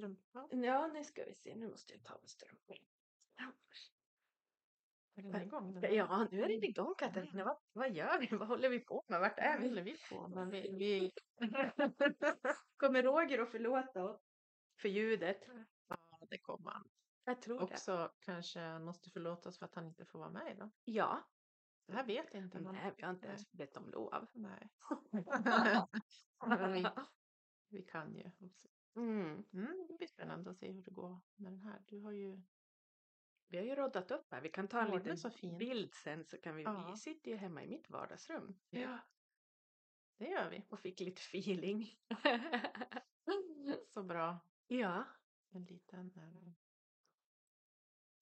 [0.00, 0.48] strumpa.
[0.50, 1.54] Ja, nu ska vi se.
[1.56, 2.76] Nu måste jag ta av strumpan.
[5.14, 5.80] Är den igång?
[5.80, 5.94] Den?
[5.94, 7.44] Ja, nu är den igång Katarina.
[7.44, 8.36] Vad, vad gör vi?
[8.36, 9.20] Vad håller vi på med?
[9.20, 9.68] Vart är Vad vi?
[9.68, 10.48] håller vi på med?
[10.48, 11.10] Vi, vi,
[12.76, 14.20] Kommer Roger att förlåta oss
[14.80, 15.40] för ljudet?
[15.88, 15.96] ja,
[16.30, 16.88] det kommer han.
[17.24, 17.64] Jag tror det.
[17.64, 20.70] Också kanske han måste förlåta oss för att han inte får vara med idag.
[20.84, 21.28] Ja.
[21.86, 22.74] Det här vet inte han.
[22.74, 24.26] Nej, vi har inte ens bett om lov.
[24.32, 24.70] Nej.
[26.72, 26.86] Vi,
[27.68, 28.30] vi kan ju.
[28.40, 28.68] också.
[28.96, 29.44] Mm.
[29.52, 31.82] Mm, det blir spännande att se hur det går med den här.
[31.86, 32.40] Du har ju
[33.48, 34.40] Vi har ju roddat upp här.
[34.40, 35.58] Vi kan ta en liten så fint.
[35.58, 36.62] bild sen så kan vi.
[36.62, 36.88] Ja.
[36.90, 38.54] Vi sitter ju hemma i mitt vardagsrum.
[38.70, 38.98] Ja,
[40.16, 40.66] det gör vi.
[40.70, 41.90] Och fick lite feeling.
[43.86, 44.38] Så bra.
[44.66, 45.04] ja.
[45.52, 46.12] En liten...
[46.16, 46.52] eh,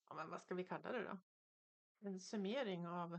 [0.09, 1.19] Ja, men vad ska vi kalla det då?
[2.09, 3.19] En summering av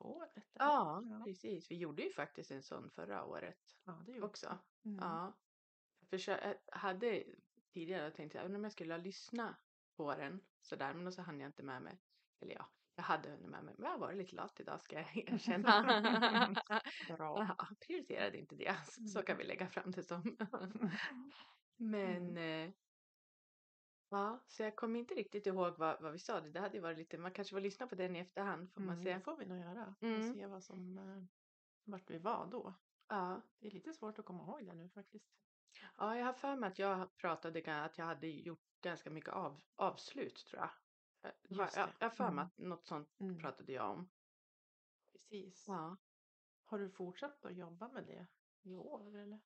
[0.00, 0.28] eller?
[0.52, 1.22] Ja, Ja.
[1.24, 1.70] precis.
[1.70, 4.58] Vi gjorde ju faktiskt en sån förra året ja det också.
[4.84, 4.98] Mm.
[5.00, 5.38] Ja.
[6.10, 7.24] Jag jag hade
[7.72, 9.56] tidigare tänkt att jag skulle ha lyssnat
[9.96, 12.00] på den sådär, men så hann jag inte med mig.
[12.40, 14.96] Eller ja, jag hade hunnit med mig, men jag har varit lite lat idag ska
[14.96, 15.82] jag erkänna.
[17.16, 17.54] Bra.
[17.58, 20.36] Ja, prioriterade inte det, så- så kan vi lägga fram det som.
[21.76, 22.70] Men eh,
[24.08, 26.40] ja, så jag kommer inte riktigt ihåg vad, vad vi sa.
[26.40, 28.92] Det hade ju varit lite, man kanske får lyssna på den i efterhand får man
[28.94, 29.14] Mm, se.
[29.14, 29.94] det får vi nog göra.
[30.00, 30.18] Mm.
[30.18, 31.22] Och se vad som, eh,
[31.84, 32.74] vart vi var då.
[33.08, 33.40] Ja.
[33.58, 35.26] Det är lite svårt att komma ihåg det nu faktiskt.
[35.96, 39.60] ja, jag har för mig att jag pratade att jag hade gjort ganska mycket av,
[39.76, 40.70] avslut tror jag.
[41.30, 42.46] Eh, Just Jag, har för mig Mm.
[42.46, 43.38] att något sånt Mm.
[43.38, 44.08] pratade jag om.
[45.12, 45.64] Precis.
[45.68, 45.96] Ja.
[46.64, 48.26] Har du fortsatt att jobba med det
[48.62, 49.40] i år eller?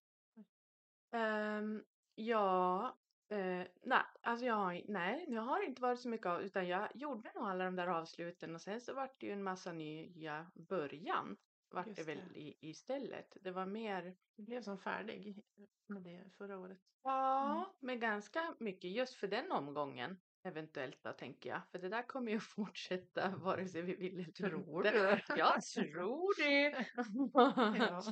[1.10, 2.98] Ehm, ja,
[3.32, 6.88] eh, nej, alltså jag har, nej, jag har inte varit så mycket av, utan jag
[6.94, 10.50] gjorde nog alla de där avsluten och sen så vart det ju en massa nya
[10.54, 11.36] början.
[11.70, 12.40] Vart Just det väl det.
[12.40, 13.36] i, istället.
[13.40, 15.44] Det var mer, Du blev som färdig
[15.86, 16.78] med det förra året.
[17.02, 20.20] ja, men ganska mycket just för den omgången.
[20.44, 21.60] Eventuellt då tänker jag.
[21.70, 25.22] För det där kommer ju fortsätta vare sig vi vill eller Tror inte.
[25.36, 26.86] Jag tror det.
[27.78, 28.02] Ja.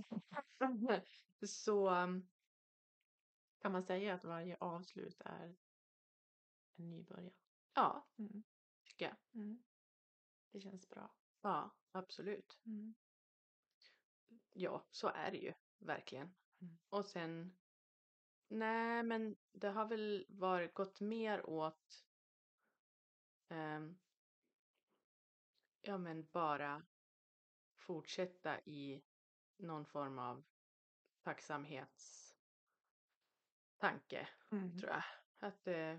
[1.47, 2.29] Så, um,
[3.61, 5.57] Kan man säga att varje avslut är
[6.77, 7.33] en ny början?
[7.75, 8.43] ja, Mm.
[8.85, 9.17] tycker jag.
[9.43, 9.63] Mm.
[10.53, 11.15] Det känns bra.
[11.41, 12.59] Ja, absolut.
[12.67, 12.95] Mm.
[14.53, 16.35] Ja, så är det ju verkligen.
[16.61, 16.79] Mm.
[16.89, 17.57] Och sen,
[18.49, 22.05] nej men det har väl varit, gått mer åt,
[23.49, 23.99] ehm,
[25.81, 26.87] ja men bara
[27.77, 29.03] fortsätta i
[29.57, 30.45] någon form av
[33.81, 34.79] tacksamhetstanke Mm.
[34.79, 35.03] tror jag.
[35.39, 35.97] Att eh,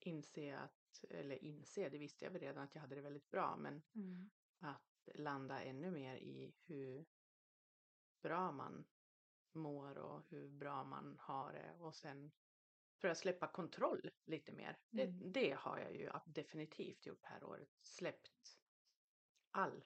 [0.00, 3.56] inse att, eller inse, det visste jag väl redan att jag hade det väldigt bra,
[3.56, 4.30] men Mm.
[4.58, 7.06] att landa ännu mer i hur
[8.22, 8.84] bra man
[9.52, 12.32] mår och hur bra man har det och sen
[13.00, 14.78] för att släppa kontroll lite mer.
[14.90, 15.32] Det, Mm.
[15.32, 17.68] det har jag ju definitivt gjort det här året.
[17.82, 18.58] Släppt
[19.50, 19.84] all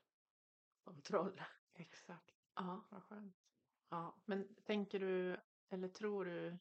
[0.84, 1.42] kontroll.
[1.74, 2.34] Exakt.
[2.54, 3.36] Ja, Vad skönt.
[3.88, 4.22] ja.
[4.24, 6.58] Men tänker du, eller tror du,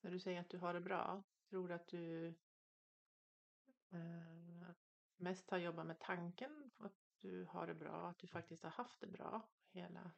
[0.00, 2.26] när du säger att du har det bra, tror du att du
[3.90, 4.70] eh,
[5.16, 8.70] mest har jobbat med tanken på att du har det bra, att du faktiskt har
[8.70, 10.12] haft det bra hela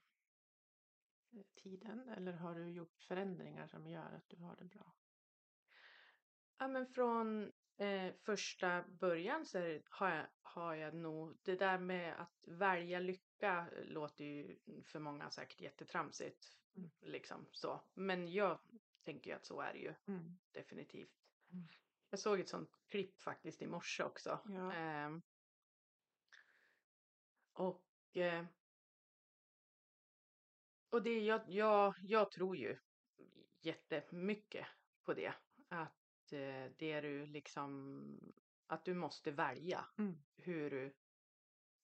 [1.32, 2.08] eh, tiden?
[2.08, 4.94] Eller har du gjort förändringar som gör att du har det bra?
[6.58, 11.78] Ja, men från eh, första början så det- har jag, har jag nog, det där
[11.78, 16.56] med att välja lycka låter ju för många säkert jättetramsigt.
[16.76, 16.90] Mm.
[17.00, 17.80] Liksom så.
[17.94, 18.60] Men jag
[19.05, 19.94] tänker ju att så är det ju
[20.53, 21.12] definitivt.
[21.53, 21.69] Mm.
[22.11, 24.41] Jag såg ett sånt klipp faktiskt i morse också.
[24.44, 24.72] Ja.
[24.72, 25.22] Ehm,
[27.53, 28.44] och eh,
[30.91, 32.78] och det jag, jag, jag tror ju
[33.61, 34.66] jättemycket
[35.03, 35.34] på det.
[35.69, 38.34] Att eh, det är du liksom
[38.67, 40.22] att du måste välja Mm.
[40.37, 40.94] hur du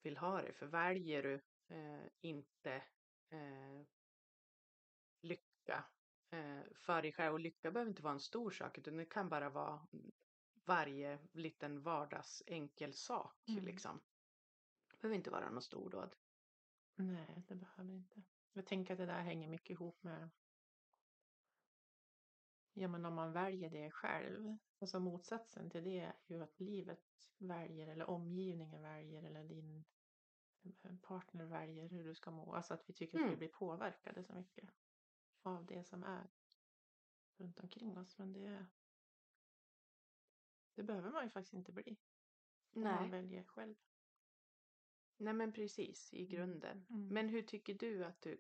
[0.03, 0.53] vill ha det.
[0.53, 1.35] För väljer du
[1.69, 2.75] eh, inte
[3.29, 3.87] eh,
[5.21, 5.85] lycka
[6.37, 9.29] eh, för dig själv och lycka behöver inte vara en stor sak utan det kan
[9.29, 9.87] bara vara
[10.65, 13.65] varje liten vardags enkel sak Mm.
[13.65, 14.01] liksom.
[14.91, 16.17] Det behöver inte vara något stordåd.
[16.95, 18.23] Nej, det behöver inte.
[18.53, 20.31] Jag tänker att det där hänger mycket ihop med
[22.79, 24.57] Ja, men om man väljer det själv.
[24.79, 27.05] Alltså motsatsen till det är ju att livet
[27.39, 29.85] väljer eller omgivningen väljer eller din
[30.83, 32.55] eh, partner väljer hur du ska må.
[32.55, 33.39] Alltså att vi tycker att vi Mm.
[33.39, 34.71] blir påverkade så mycket
[35.47, 36.31] av det som är
[37.37, 38.19] runt omkring oss.
[38.19, 38.67] Men det,
[40.75, 41.97] det behöver man ju faktiskt inte bli.
[42.75, 43.75] Om man Nej, väljer själv.
[45.17, 46.87] nej men precis i grunden.
[46.91, 47.09] Mm.
[47.09, 48.39] Men hur tycker du att du,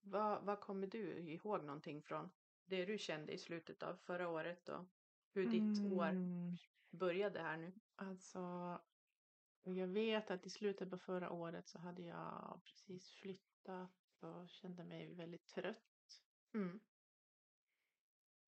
[0.00, 2.30] vad, vad kommer du ihåg någonting från
[2.64, 4.84] det du kände i slutet av förra året och
[5.34, 6.56] hur ditt år Mm,
[6.90, 7.72] började här nu?
[7.96, 8.78] Alltså,
[9.62, 13.90] jag vet att i slutet på förra året så hade jag precis flyttat
[14.20, 15.91] och kände mig väldigt trött.
[16.54, 16.80] Mm.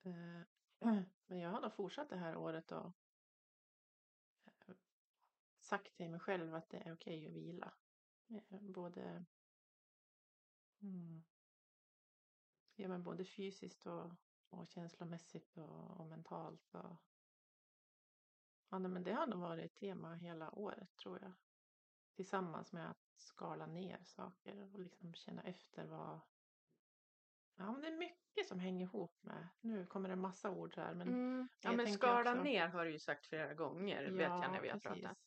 [0.03, 0.43] Eh,
[1.27, 2.93] Men jag har nog fortsatt det här året och
[4.47, 4.75] eh,
[5.59, 7.75] sagt till mig själv att det är okej att vila.
[8.29, 9.25] Eh, Både,
[10.81, 11.25] mm,
[12.75, 14.11] ja, men både fysiskt och,
[14.49, 16.75] och känslomässigt och, och mentalt.
[16.75, 16.97] Och,
[18.69, 21.33] ja, nej, men det har nog varit ett tema hela året tror jag.
[22.15, 26.21] Tillsammans med att skala ner saker och liksom känna efter vad...
[27.57, 29.49] Ja, men det är mycket som hänger ihop med...
[29.61, 31.49] Nu kommer det en massa ord här, men Mm.
[31.61, 34.69] Ja, men skala också- ner har du ju sagt flera gånger, vet jag när vi
[34.69, 35.19] har pratat.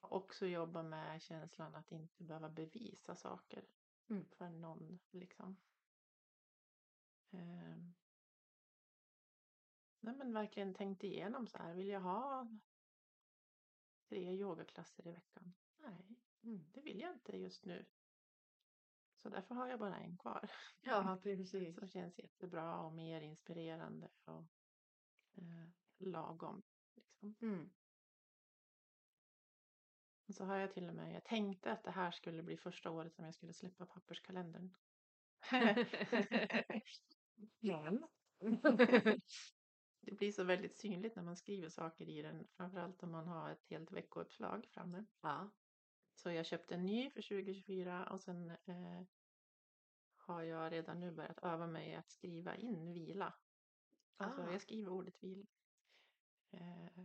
[0.00, 3.64] Också jobba med känslan att inte behöva bevisa saker
[4.10, 4.24] Mm.
[4.30, 4.98] för någon.
[5.10, 5.56] Liksom.
[7.30, 7.94] Ehm.
[10.00, 11.74] Nej, men verkligen tänkt igenom så här.
[11.74, 12.48] Vill jag ha
[14.08, 15.54] tre yogaklasser i veckan?
[15.76, 16.70] Nej, Mm.
[16.72, 17.84] det vill jag inte just nu.
[19.22, 20.50] Så därför har jag bara en kvar.
[20.80, 21.74] Ja, precis.
[21.78, 24.44] Som känns jättebra och mer inspirerande och
[25.36, 25.68] eh,
[25.98, 26.62] lagom.
[26.94, 27.34] Liksom.
[27.42, 27.70] Mm.
[30.28, 32.90] Och så har jag till och med, jag tänkte att det här skulle bli första
[32.90, 34.74] året som jag skulle släppa papperskalendern.
[37.60, 38.04] Men
[40.00, 43.50] det blir så väldigt synligt när man skriver saker i den, framförallt om man har
[43.50, 45.04] ett helt veckouppslag framme.
[45.22, 45.50] ja.
[46.18, 49.02] Så jag köpte en ny för 2024 och sen eh,
[50.16, 53.34] har jag redan nu börjat öva mig att skriva in vila.
[54.16, 54.52] Alltså Ah.
[54.52, 55.46] jag skriver ordet vila.
[56.50, 57.04] Eh,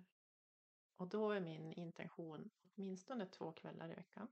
[0.95, 4.27] och då är min intention åtminstone två kvällar i veckan.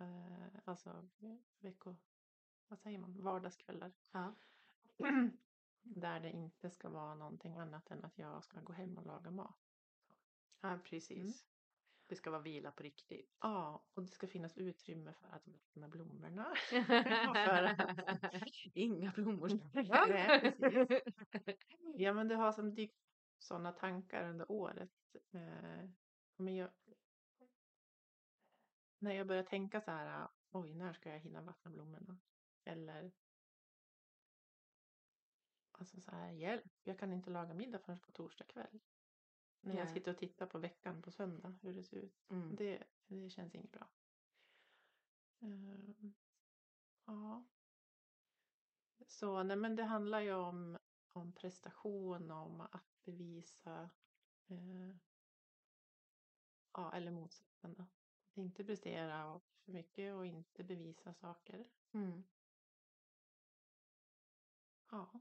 [0.00, 1.08] Eh, alltså
[1.58, 1.96] vecko...
[2.68, 3.22] Vad säger man?
[3.22, 3.92] Vardagskvällar.
[4.12, 4.34] Ja.
[5.82, 9.30] Där det inte ska vara någonting annat än att jag ska gå hem och laga
[9.30, 9.72] mat.
[10.60, 11.18] ja, precis.
[11.18, 11.53] Mm.
[12.06, 13.36] Det ska vara vila på riktigt.
[13.40, 16.54] Ja, och det ska finnas utrymme för att vattna blommorna.
[18.74, 19.48] Inga blommor.
[20.60, 21.02] Precis.
[21.96, 22.98] Ja, men det har som dykt
[23.38, 24.90] sådana tankar under året.
[25.32, 25.90] Eh,
[26.36, 26.70] men jag,
[28.98, 32.18] när jag börjar tänka så här, oj, när ska jag hinna vattna blommorna?
[32.64, 33.12] Eller
[35.72, 38.80] alltså så här, hjälp, jag kan inte laga middag förrän på torsdag kväll.
[39.64, 42.30] När jag sitter och tittar på veckan på söndag, hur det ser ut.
[42.30, 42.56] Mm.
[42.56, 43.88] Det, det känns inget bra.
[45.40, 46.14] Ehm,
[47.04, 47.44] ja.
[49.06, 50.78] Så nej, men det handlar ju om,
[51.12, 53.90] om prestation, om att bevisa.
[54.46, 54.96] Eh,
[56.72, 57.86] ja, eller motsatsen då.
[58.34, 61.68] Inte prestera för mycket och inte bevisa saker.
[61.92, 62.24] Mm.
[64.90, 65.20] Ja.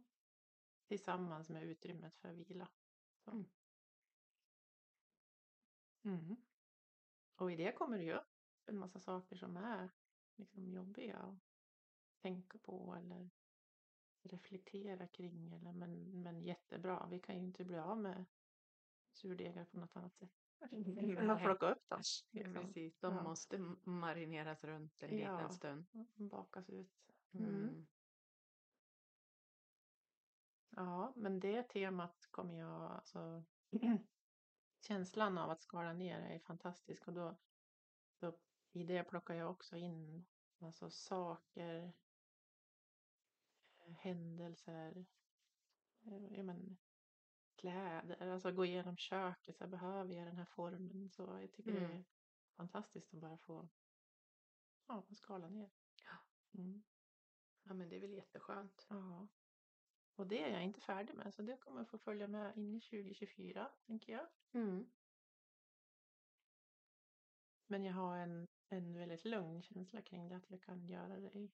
[0.87, 2.67] Tillsammans med utrymmet för vila.
[3.25, 3.31] Så.
[3.31, 3.45] Mm.
[6.03, 6.35] Mm.
[7.35, 8.33] Och i det kommer det ju upp
[8.65, 9.91] en massa saker som är
[10.35, 11.39] liksom jobbiga att
[12.21, 13.29] tänka på eller
[14.23, 15.53] reflektera kring.
[15.53, 17.07] Eller, men, men jättebra.
[17.07, 18.25] Vi kan ju inte bli av med
[19.11, 20.31] surdegar på något annat sätt.
[20.71, 21.43] Man Nej.
[21.43, 22.01] plocka upp dem.
[22.31, 22.53] Ja, Liksom.
[22.53, 22.99] precis.
[22.99, 23.23] De Ja.
[23.23, 25.31] måste marineras runt en Ja.
[25.37, 25.85] liten stund.
[26.15, 27.11] Bakas ut.
[27.31, 27.49] Mm.
[27.49, 27.87] Mm.
[30.69, 33.43] Ja, men det temat kommer jag, alltså
[34.83, 37.35] känslan av att skala ner är fantastisk och då,
[38.19, 38.37] då
[38.71, 40.25] i det plockar jag också in
[40.59, 41.93] alltså saker,
[43.79, 45.05] eh, händelser,
[46.03, 46.77] eh, ja, men,
[47.55, 51.09] kläder, alltså gå igenom köket, så här, behöver jag den här formen?
[51.09, 51.91] Så jag tycker det Mm.
[51.91, 52.03] är
[52.55, 53.69] fantastiskt att bara få
[54.87, 55.71] ja, skala ner.
[56.53, 56.83] Mm.
[57.63, 58.85] Ja, men det är väl jätteskönt.
[58.89, 59.27] Ja.
[60.15, 62.75] Och det är jag inte färdig med, så det kommer att få följa med in
[62.75, 64.27] i 2024, tänker jag.
[64.51, 64.91] Mm.
[67.67, 71.31] Men jag har en, en väldigt lugn känsla kring det, att jag kan göra det
[71.31, 71.51] i,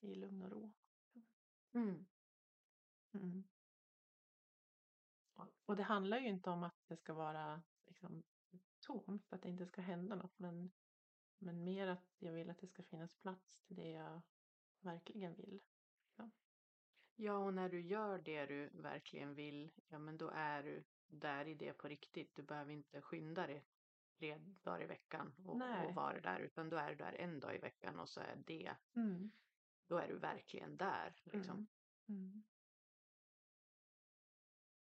[0.00, 0.72] i lugn och ro.
[1.72, 2.06] Mm.
[3.12, 3.44] Mm.
[5.66, 8.22] Och det handlar ju inte om att det ska vara liksom,
[8.80, 10.70] tomt, att det inte ska hända något, men,
[11.38, 14.20] men mer att jag vill att det ska finnas plats till det jag
[14.80, 15.60] verkligen vill.
[17.20, 21.48] Ja, och när du gör det du verkligen vill, ja men då är du där
[21.48, 22.34] i det på riktigt.
[22.34, 23.64] Du behöver inte skynda dig
[24.18, 25.86] tre dagar i veckan och, Nej.
[25.86, 28.36] och vara där, utan då är du där en dag i veckan och så är
[28.46, 29.30] det, Mm.
[29.86, 31.20] då är du verkligen där.
[31.24, 31.66] Liksom.
[32.08, 32.22] Mm.
[32.22, 32.44] Mm.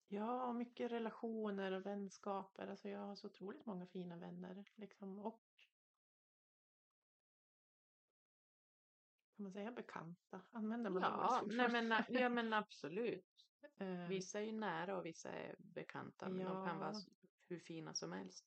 [0.09, 2.67] Ja, mycket relationer och vänskaper.
[2.69, 4.65] Alltså jag har så otroligt många fina vänner.
[4.75, 5.19] Liksom.
[5.19, 5.48] Och
[9.39, 10.41] kan man säga bekanta?
[10.51, 13.25] Använder man det Ja, ordet nej, men, ja, men absolut.
[13.81, 17.01] Eh, Vissa är ju nära och vissa är bekanta, men de kan vara Ja.
[17.49, 18.47] hur fina som helst.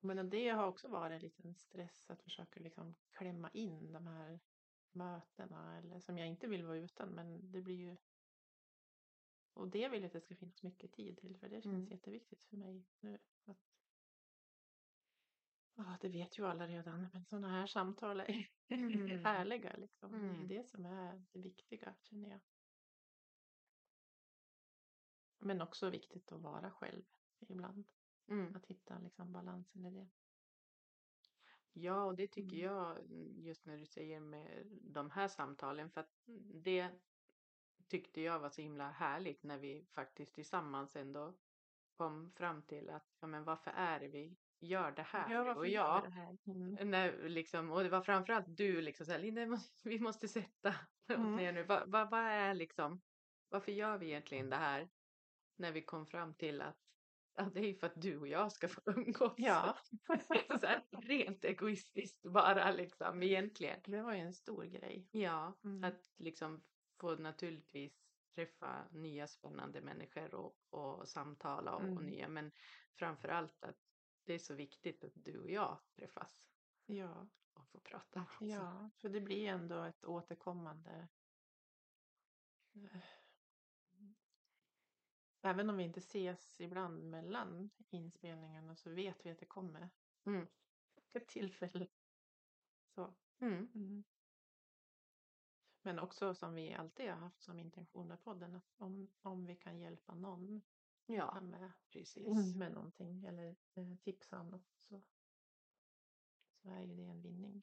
[0.00, 4.40] Men det har också varit en liten stress att försöka liksom klämma in de här
[4.92, 7.96] mötena eller som jag inte vill vara utan men det blir ju
[9.54, 11.90] och det vill jag att det ska finnas mycket tid till för det känns Mm.
[11.90, 13.18] jätteviktigt för mig nu.
[13.44, 13.77] Att,
[15.78, 19.24] ja, det vet ju alla redan men sådana här samtal är Mm.
[19.24, 20.10] härliga liksom.
[20.12, 20.48] Det är Mm.
[20.48, 22.40] det som är det viktiga känner jag.
[25.38, 27.04] Men också viktigt att vara själv
[27.38, 27.88] ibland.
[28.26, 28.56] Mm.
[28.56, 30.08] Att hitta liksom balansen i det.
[31.72, 32.64] Ja, och det tycker Mm.
[32.64, 36.12] jag mm, just när du säger med de här samtalen, för att
[36.54, 36.90] det
[37.88, 41.34] tyckte jag var så himla härligt när vi faktiskt tillsammans ändå
[41.96, 45.30] kom fram till att, ja men varför är det vi gör det här?
[45.34, 46.38] Ja, och jag, det här?
[46.46, 46.90] Mm.
[46.90, 50.74] när, liksom, och det var framförallt du liksom så här, Linda, vi måste- sätta
[51.14, 51.36] Mm.
[51.36, 51.62] ner nu.
[51.64, 53.00] Vad vad- vad är liksom,
[53.48, 54.88] varför gör vi egentligen det här?
[55.58, 56.78] När vi kom fram till att,
[57.34, 59.34] att det är för att du och jag ska få umgås.
[59.36, 59.78] Ja,
[60.60, 63.80] så här, rent egoistiskt bara liksom egentligen.
[63.84, 65.08] det var ju en stor grej.
[65.12, 65.84] Ja, Mm.
[65.84, 66.64] att liksom
[67.00, 67.92] få naturligtvis
[68.34, 72.06] träffa nya spännande människor och, och samtala och, och Mm.
[72.06, 72.52] nya, men
[72.98, 73.76] framför allt att
[74.28, 76.48] det är så viktigt att du och jag träffas
[76.86, 78.26] Ja, och får prata.
[78.40, 81.08] ja, för det blir ändå ett återkommande.
[82.74, 83.00] eh,
[85.42, 89.90] Även om vi inte ses ibland mellan inspelningarna så vet vi att det kommer
[90.24, 90.46] Mm.
[91.12, 91.88] ett tillfälle.
[92.94, 93.14] Så.
[93.38, 93.70] Mm.
[93.74, 94.04] Mm.
[95.82, 99.56] Men också som vi alltid har haft som intention med podden att om, om vi
[99.56, 100.62] kan hjälpa någon
[101.10, 102.54] Ja, med, precis.
[102.56, 105.02] med någonting eller eh, tipsa om något så,
[106.62, 107.62] så är ju det en vinning.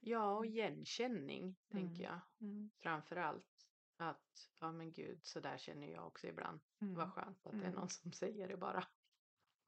[0.00, 2.12] Ja, och igenkänning tänker Mm.
[2.12, 2.70] jag Mm.
[2.78, 3.68] framför allt.
[3.96, 6.60] Att, ja men gud, så där känner jag också ibland.
[6.80, 6.94] Mm.
[6.94, 7.74] Vad skönt att det är Mm.
[7.74, 8.84] någon som säger det bara.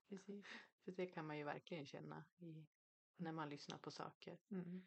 [0.09, 0.47] Precis.
[0.85, 2.67] För det kan man ju verkligen känna i,
[3.17, 4.39] när man lyssnar på saker.
[4.51, 4.87] Mm.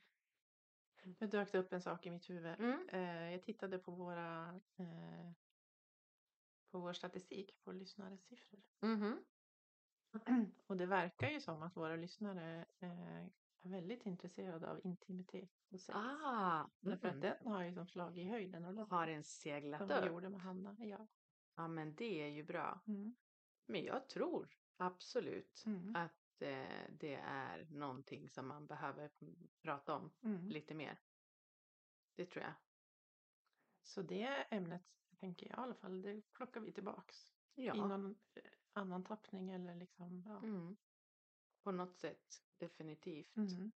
[1.20, 2.60] Nu dök det upp en sak i mitt huvud.
[2.60, 2.90] Mm.
[2.90, 5.32] Eh, jag tittade på våra eh,
[6.78, 8.60] på vår statistik på lyssnarsiffror.
[8.82, 9.26] Mhm.
[10.68, 13.20] Och det verkar ju som att våra lyssnare eh,
[13.62, 15.96] är väldigt intresserade av intimitet och sex.
[15.96, 17.20] Ah, Därför att mm.
[17.20, 20.06] den har ju som slagit i höjden och har den seglat som upp?
[20.08, 20.76] gjorde med Hanna.
[20.80, 21.08] Ja.
[21.56, 22.82] Ja, men det är ju bra.
[22.88, 23.16] Mm.
[23.66, 25.96] Men jag tror absolut Mm.
[25.96, 29.12] att eh, det är någonting som man behöver
[29.62, 30.48] prata om Mm.
[30.50, 31.00] lite mer.
[32.16, 32.54] Det tror jag.
[33.84, 34.84] Så det ämnet
[35.20, 38.42] tänker jag i alla fall, det plockar vi tillbaks i Ja, någon eh,
[38.74, 40.24] annan tappning eller liksom.
[40.26, 40.38] Ja.
[40.38, 40.78] mm.
[41.64, 43.36] på något sätt definitivt.
[43.36, 43.72] Mm.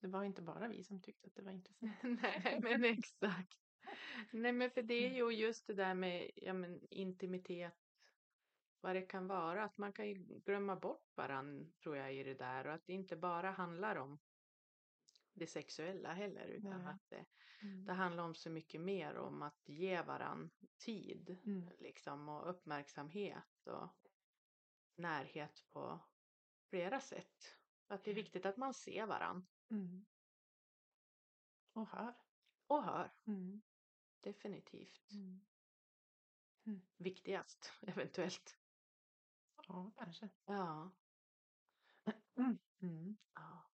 [0.00, 1.92] Det var inte bara vi som tyckte att det var intressant.
[2.02, 3.58] Nej, men exakt.
[4.30, 7.74] Nej, men för det är ju just det där med ja, men, intimitet,
[8.80, 10.14] vad det kan vara, att man kan ju
[10.44, 14.18] glömma bort varann, tror jag, i det där och att det inte bara handlar om
[15.36, 16.94] det sexuella heller, utan Nej.
[16.94, 17.26] att det,
[17.62, 17.84] Mm.
[17.84, 20.50] det handlar om så mycket mer om att ge varann
[20.84, 21.68] tid, Mm.
[21.78, 23.88] liksom, och uppmärksamhet och
[24.96, 26.00] närhet på
[26.70, 27.56] flera sätt.
[27.86, 30.06] Att det är viktigt att man ser varann Mm.
[31.72, 32.14] Och hör.
[32.66, 33.62] och hör, Mm.
[34.20, 35.12] definitivt.
[35.12, 35.46] Mm.
[36.96, 38.58] Viktigast, eventuellt.
[39.68, 40.28] Ja, kanske.
[40.44, 40.90] Ja.
[42.82, 43.16] Mm.
[43.34, 43.70] Ja.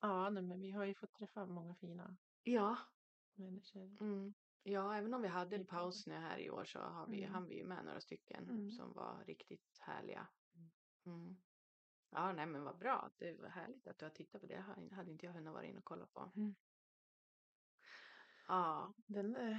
[0.00, 2.78] Ja, nej, men vi har ju fått träffa många fina Ja,
[3.34, 3.96] människor.
[4.00, 4.34] mm.
[4.62, 7.34] ja, även om vi hade en paus nu här i år så har vi, Mm.
[7.34, 8.70] hann vi ju med några stycken Mm.
[8.70, 10.26] som var riktigt härliga.
[11.06, 11.36] Mm.
[12.10, 13.10] Ja, nej men vad bra.
[13.16, 14.60] Det var härligt att du har tittat på det.
[14.60, 16.32] Ha- hade inte jag hunnit vara inne och kolla på.
[16.36, 16.54] Mm.
[18.48, 19.58] Ja, Den, eh,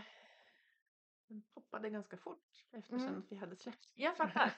[1.28, 3.26] den poppade ganska fort eftersom Mm.
[3.30, 3.90] vi hade släppt.
[3.94, 4.52] jag fattar.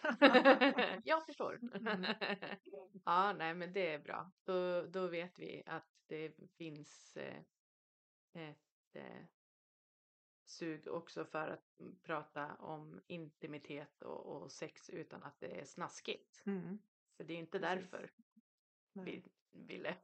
[1.05, 1.59] jag förstår.
[1.75, 2.05] Mm.
[3.05, 4.31] ja, nej men det är bra.
[4.43, 7.43] Då, då vet vi att det finns eh,
[8.33, 9.25] ett eh,
[10.45, 16.41] sug också för att prata om intimitet och, och sex utan att det är snaskigt.
[16.45, 16.79] Mm.
[17.17, 17.91] För det är inte Precis.
[17.91, 18.11] därför
[18.93, 19.05] Nej.
[19.05, 19.23] vi
[19.65, 19.95] ville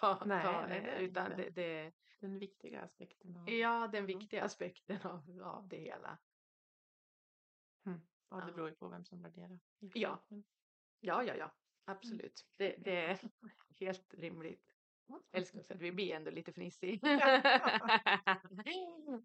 [0.00, 4.44] ha, Nej, ta nej, det utan det, det Den viktiga aspekten av ja, den viktiga
[4.44, 6.18] aspekten av, av det hela.
[7.86, 8.00] Mm.
[8.30, 9.60] Ja, det beror ju på vem som värderar.
[9.78, 10.24] Ja.
[11.00, 12.46] Ja, ja, ja, absolut.
[12.56, 13.20] Det, det är
[13.80, 14.74] helt rimligt.
[15.06, 17.00] Jag älskar också att vi blir ändå lite fnissig.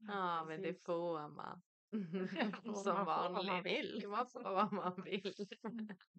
[0.08, 1.62] ja, men det får man.
[2.84, 4.10] Som vanligt.
[4.10, 5.48] Man får vad man vill.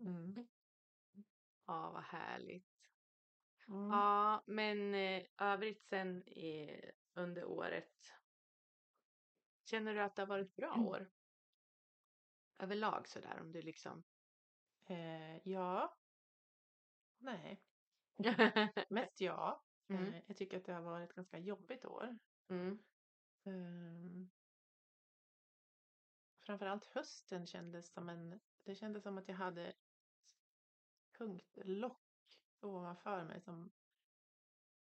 [0.01, 0.47] Mm.
[1.67, 2.67] Ja, vad härligt.
[3.69, 3.91] Mm.
[3.91, 8.13] Ja, men eh, övrigt sen eh, under året.
[9.65, 10.87] Känner du att det har varit bra Mm.
[10.87, 11.11] år?
[12.59, 14.05] Överlag sådär om du liksom.
[14.87, 15.97] Eh, ja.
[17.19, 17.63] Nej.
[18.91, 19.65] Mest ja.
[19.89, 20.15] Mm.
[20.15, 22.19] Eh, jag tycker att det har varit ett ganska jobbigt år.
[22.49, 22.79] Mm.
[23.45, 24.31] Um,
[26.47, 28.41] framförallt hösten kändes som en...
[28.65, 29.85] Det kändes som att jag hade ett
[31.19, 32.04] tungt lock
[32.65, 33.71] ovanför mig som...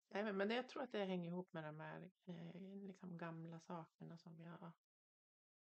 [0.08, 3.18] Nej, men men det, jag tror att det hänger ihop med de här eh, liksom
[3.18, 4.72] gamla sakerna som jag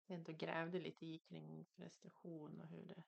[0.06, 3.04] ändå grävde lite i kring prestation och hur det...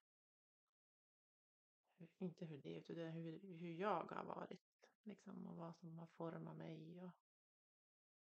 [1.98, 4.88] Hur, inte hur det, utan hur, hur jag har varit.
[5.02, 7.02] Liksom, och vad som har format mig.
[7.02, 7.12] Och,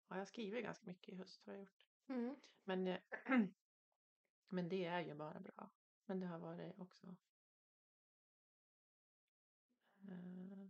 [0.08, 1.88] ja, jag har skrivit ganska mycket i höst har jag gjort.
[2.08, 2.36] Mm.
[2.64, 3.00] Men, eh,
[4.50, 5.70] men det är ju bara bra.
[6.06, 7.16] Men det har varit också
[10.10, 10.61] eh,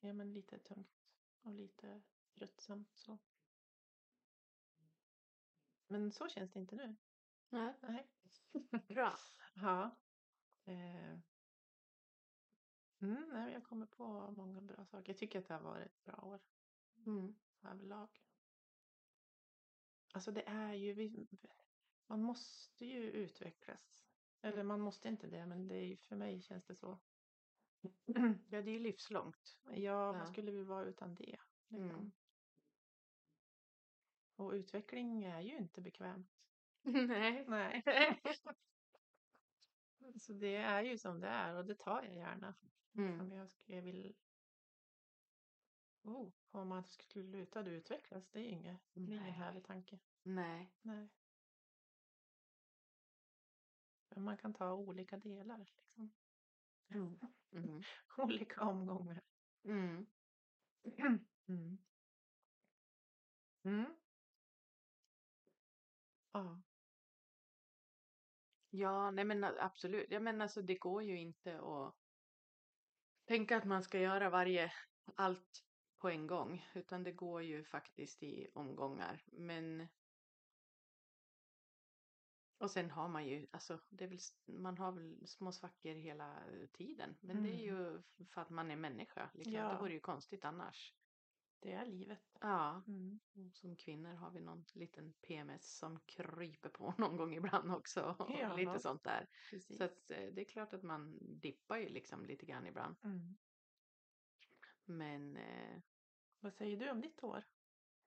[0.00, 1.08] ja, men lite tungt
[1.42, 2.02] och lite
[2.34, 3.18] tröttsamt så.
[5.86, 6.96] Men så känns det inte nu.
[7.48, 8.08] Nej, Nej.
[8.88, 9.16] bra.
[9.54, 9.96] Ja.
[10.64, 11.18] Eh.
[13.00, 15.08] Mm, nej, jag kommer på många bra saker.
[15.12, 16.40] Jag tycker att det har varit ett bra år
[17.06, 17.34] Mm.
[17.62, 18.08] överlag.
[20.12, 21.28] Alltså det är ju, vi,
[22.06, 24.06] man måste ju utvecklas.
[24.40, 26.98] Eller man måste inte det, men det är, ju- för mig känns det så.
[28.50, 29.58] Ja, det är ju livslångt.
[29.64, 30.12] Ja, Ja.
[30.12, 31.38] vad skulle vi vara utan det?
[31.68, 31.90] Liksom.
[31.90, 32.12] Mm.
[34.36, 36.30] Och utveckling är ju inte bekvämt.
[36.82, 37.44] Nej.
[37.48, 37.82] Nej.
[40.20, 42.54] Så det är ju som det är och det tar jag gärna.
[42.94, 43.20] Mm.
[43.20, 44.16] Om jag, skulle, vill...
[46.02, 49.98] Oh, om man skulle sluta utvecklas, det är ju inget, det är ingen härlig tanke.
[50.22, 50.72] Nej.
[50.82, 51.08] Nej.
[54.08, 56.12] Men man kan ta olika delar, liksom.
[56.88, 57.18] Mm.
[58.18, 59.22] Olika omgångar.
[59.64, 60.06] Mm.
[61.48, 61.78] Mm.
[63.64, 63.86] Mm.
[66.32, 66.62] Ja.
[68.70, 70.10] Ja, nej men absolut.
[70.10, 71.94] Jag menar alltså det går ju inte att
[73.26, 74.72] tänka att man ska göra varje,
[75.16, 75.64] allt
[75.98, 79.24] på en gång, utan det går ju faktiskt i omgångar.
[79.26, 79.88] Men
[82.58, 86.42] och sen har man ju, alltså det väl, man har väl små svackor hela
[86.72, 87.16] tiden.
[87.20, 89.30] Men det är ju för att man är människa.
[89.34, 89.52] Liksom.
[89.52, 89.80] Det Ja.
[89.80, 90.94] vore ju konstigt annars.
[91.60, 92.36] Det är livet.
[92.40, 93.20] Ja, Mm.
[93.52, 98.16] som kvinnor har vi någon liten PMS som kryper på någon gång ibland också.
[98.40, 98.56] Ja.
[98.56, 99.28] Lite sånt där.
[99.50, 99.76] Precis.
[99.78, 102.96] Så att, eh, det är klart att man dippar ju liksom lite grann ibland.
[103.04, 103.36] Mm.
[104.84, 105.80] Men eh,
[106.40, 107.44] Vad säger du om ditt år?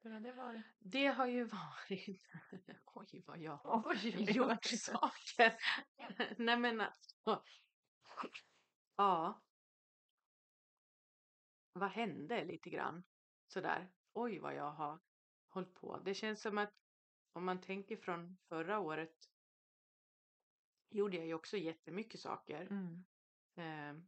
[0.03, 0.65] Hur har det varit?
[0.79, 1.43] det har ju
[1.89, 2.21] varit...
[2.85, 5.53] Oj, vad jag har Oj, gjort saker.
[6.37, 7.43] Nej men alltså.
[8.95, 9.41] Ja.
[11.73, 13.03] Vad hände lite grann?
[13.47, 13.91] Sådär.
[14.13, 14.99] Oj, vad jag har
[15.49, 15.99] hållit på.
[16.05, 16.73] Det känns som att
[17.33, 19.15] om man tänker från förra året
[20.89, 22.61] gjorde jag ju också jättemycket saker.
[22.61, 23.03] Mm.
[23.55, 24.03] Eh,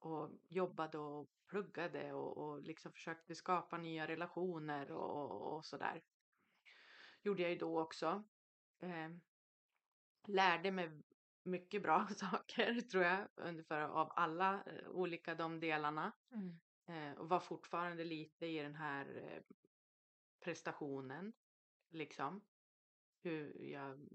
[0.00, 6.02] och jobbade och pluggade och, och liksom försökte skapa nya relationer och, och, sådär.
[7.22, 8.24] Gjorde jag ju då också.
[8.78, 9.10] Eh,
[10.26, 11.02] lärde mig
[11.42, 16.12] mycket bra saker tror jag ungefär av alla eh, olika de delarna.
[16.32, 16.60] Mm.
[16.86, 19.42] Eh, och var fortfarande lite i den här eh,
[20.40, 21.32] prestationen.
[21.90, 22.44] Liksom.
[23.22, 24.08] Hur jag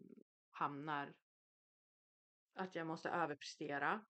[0.52, 1.14] hamnar.
[2.54, 4.06] Att jag måste överprestera.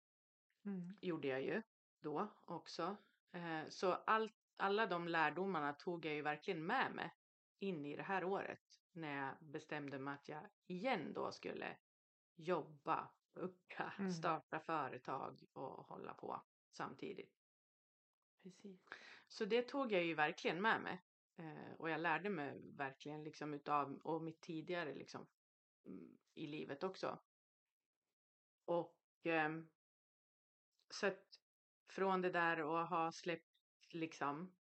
[0.65, 0.97] Mm.
[1.01, 1.61] gjorde jag ju
[2.01, 2.97] då också.
[3.31, 7.13] Eh, så all, alla de lärdomarna tog jag ju verkligen med mig
[7.59, 8.81] in i det här året.
[8.91, 11.77] När jag bestämde mig att jag igen då skulle
[12.35, 14.11] jobba, plugga, Mm.
[14.11, 17.33] starta företag och hålla på samtidigt.
[18.43, 18.81] Precis.
[19.27, 21.01] Så det tog jag ju verkligen med mig.
[21.37, 25.27] Eh, och jag lärde mig verkligen liksom utav och mitt tidigare liksom
[25.85, 27.19] mm, i livet också.
[28.65, 29.69] Och ehm,
[30.89, 31.39] så att
[31.87, 34.55] från det där att ha släppt liksom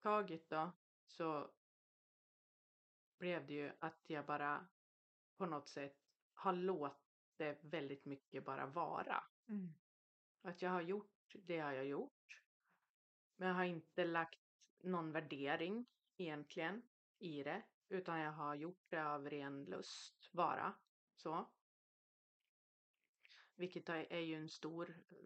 [0.00, 0.72] taget då
[1.06, 1.50] så
[3.18, 4.66] blev det ju att jag bara
[5.36, 5.98] på något sätt
[6.34, 9.24] har låtit väldigt mycket bara vara.
[9.48, 9.74] Mm.
[10.42, 12.42] Att jag har gjort det har jag gjort.
[13.36, 14.40] Men jag har inte lagt
[14.78, 16.82] någon värdering egentligen
[17.18, 17.62] i det.
[17.88, 20.74] Utan jag har gjort det av ren lust bara.
[21.16, 21.46] Så.
[23.54, 25.16] Vilket är ju en stor eh,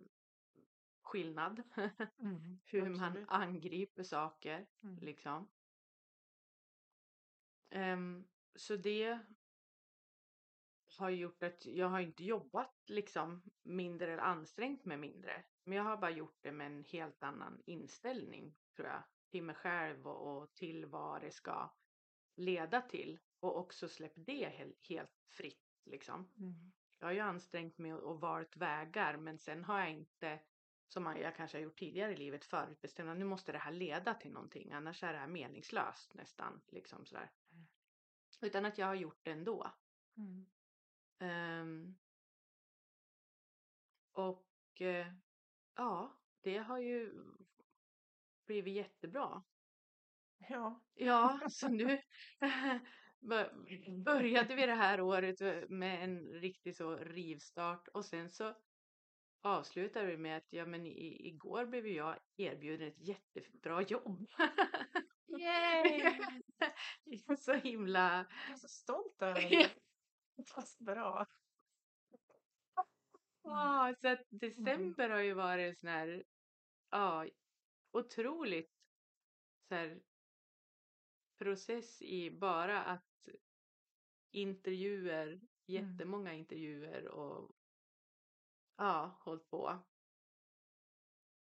[1.03, 1.63] skillnad.
[2.19, 2.59] Mm.
[2.65, 4.99] Hur man angriper saker Mm.
[4.99, 5.49] liksom.
[7.71, 9.19] Ehm, så det
[10.99, 15.45] har gjort att jag har inte jobbat liksom mindre eller ansträngt mig mindre.
[15.65, 19.03] Men jag har bara gjort det med en helt annan inställning tror jag.
[19.31, 21.75] Till mig själv och, och till vad det ska
[22.37, 23.19] leda till.
[23.41, 26.29] Och också släppt det helt, helt fritt liksom.
[26.39, 26.73] Mm.
[27.07, 30.41] Jag har ju ansträngt mig och, valt vägar men sen har jag inte
[30.89, 33.15] som jag kanske har gjort tidigare i livet förutbestämda.
[33.15, 36.63] Nu måste det här leda till någonting annars är det här meningslöst nästan.
[36.69, 37.31] Liksom sådär.
[37.53, 37.67] Mm.
[38.43, 39.73] Utan att jag har gjort det ändå.
[40.17, 40.47] Mm.
[41.19, 41.95] Ehm,
[44.13, 45.13] och eh,
[45.75, 47.13] ja, det har ju
[48.47, 49.45] blivit jättebra.
[50.49, 50.85] Ja.
[50.95, 52.03] Ja, så nu bör-
[54.05, 58.55] började vi det här året med en riktig så rivstart och sen så
[59.43, 64.27] avslutade vi med att ja, men i, igår blev jag erbjuden ett jättebra jobb.
[65.39, 66.21] Yay!
[67.39, 68.27] så himla...
[68.47, 69.75] Jag är så stolt över dig.
[70.55, 71.27] Fast bra.
[73.43, 76.25] Ja, så att december har ju varit en sån här,
[76.91, 77.27] ja,
[77.91, 78.73] otroligt
[79.69, 80.01] så här,
[81.39, 83.29] process i bara att
[84.31, 87.57] intervjuer, jättemånga intervjuer och
[88.77, 89.85] ja, hållit på.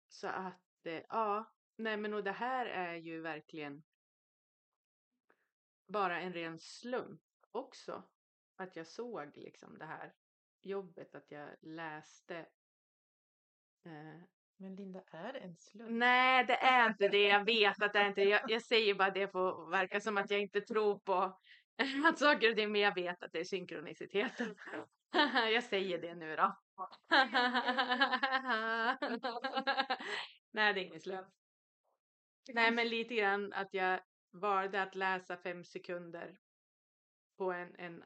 [0.08, 3.84] Så att, eh, ja, nej men och det här är ju verkligen
[5.86, 8.04] bara en ren slump också.
[8.56, 10.14] Att jag såg liksom det här
[10.62, 12.50] jobbet, att jag läste.
[13.84, 14.22] Eh,
[14.64, 15.92] Men Linda, är det en slump?
[15.92, 17.28] nej, det är inte det.
[17.28, 18.30] Jag vet att det är inte det.
[18.30, 21.40] Jag, jag säger bara det för att verka som att jag inte tror på
[22.06, 24.56] att saker och ting, men jag vet att det är synkroniciteten.
[25.54, 26.58] jag säger det nu då.
[30.52, 31.28] nej, det är ingen slump.
[32.54, 34.00] Nej, men lite grann att jag
[34.32, 36.38] valde att läsa fem sekunder
[37.38, 38.04] på en, en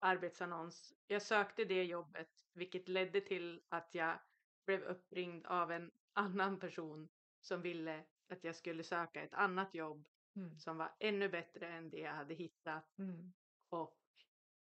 [0.00, 0.92] arbetsannons.
[1.06, 4.18] Jag sökte det jobbet, vilket ledde till att jag
[4.66, 7.08] blev uppringd av en annan person
[7.40, 10.58] som ville att jag skulle söka ett annat jobb Mm.
[10.58, 12.98] som var ännu bättre än det jag hade hittat.
[12.98, 13.32] Mm.
[13.68, 13.98] Och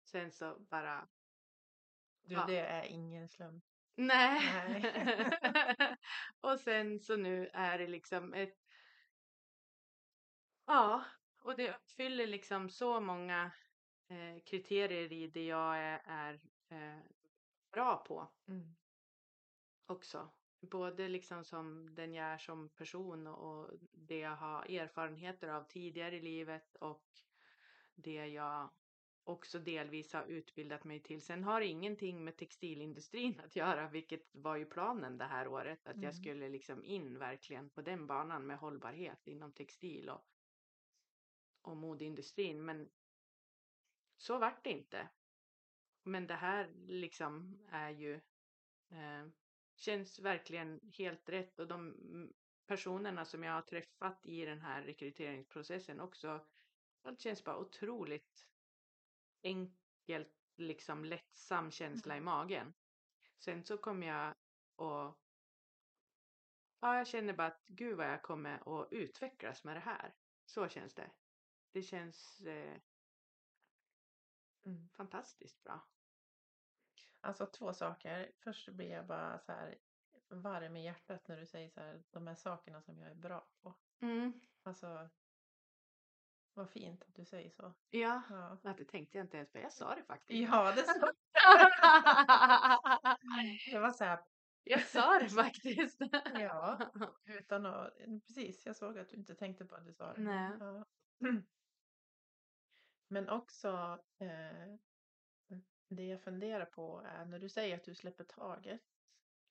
[0.05, 1.09] sen så bara,
[2.23, 2.47] Du, Ja.
[2.47, 3.65] det är ingen slump.
[3.95, 4.41] nej.
[4.55, 5.97] Nej.
[6.41, 8.55] och sen så nu är det liksom ett,
[10.67, 11.05] ja,
[11.43, 13.53] och det uppfyller liksom så många
[14.09, 16.35] eh, kriterier i det jag är, är
[16.69, 17.03] eh,
[17.73, 18.33] bra på.
[18.49, 18.77] Mm.
[19.87, 20.31] Också.
[20.61, 26.17] Både liksom som den jag är som person och det jag har erfarenheter av tidigare
[26.17, 27.05] i livet och
[27.95, 28.71] det jag
[29.25, 31.23] också delvis har utbildat mig till.
[31.23, 35.87] Sen har ingenting med textilindustrin att göra, vilket var ju planen det här året.
[35.87, 36.13] Att jag Mm.
[36.13, 40.25] skulle liksom in verkligen på den banan med hållbarhet inom textil och,
[41.63, 42.65] och modeindustrin.
[42.65, 42.91] Men
[44.17, 45.09] så vart det inte.
[46.03, 48.15] Men det här liksom är ju
[48.91, 49.27] eh,
[49.77, 52.33] känns verkligen helt rätt och de mm,
[52.67, 56.47] personerna som jag har träffat i den här rekryteringsprocessen också.
[57.03, 58.47] Allt känns bara otroligt
[59.43, 62.75] enkelt, liksom lättsam känsla i magen.
[63.39, 64.35] Sen så kommer jag
[64.77, 65.21] och
[66.81, 70.15] ja, jag känner bara att gud vad jag kommer att utvecklas med det här.
[70.47, 71.11] Så känns det.
[71.73, 72.81] Det känns eh,
[74.67, 74.89] Mm.
[74.89, 75.81] fantastiskt bra.
[77.25, 78.33] Alltså två saker.
[78.39, 79.79] Först blir jag bara så här
[80.29, 83.47] varm i hjärtat när du säger så här, de här sakerna som jag är bra
[83.63, 83.75] på.
[84.01, 84.41] Mm.
[84.63, 85.09] Alltså,
[86.55, 87.75] vad fint att du säger så.
[87.91, 88.23] Ja,
[88.63, 89.59] Ja, det tänkte jag inte ens på.
[89.59, 90.51] Jag sa det faktiskt.
[90.51, 91.11] ja det, så.
[93.73, 94.25] det var så här,
[94.65, 96.01] jag sa det faktiskt.
[96.35, 96.79] ja,
[97.25, 100.21] utan att, precis, jag såg att du inte tänkte på att du sa det.
[100.21, 100.51] Nej.
[100.61, 100.85] Ja.
[103.09, 104.77] Men också, eh,
[105.89, 108.83] det jag funderar på är när du säger att du släpper taget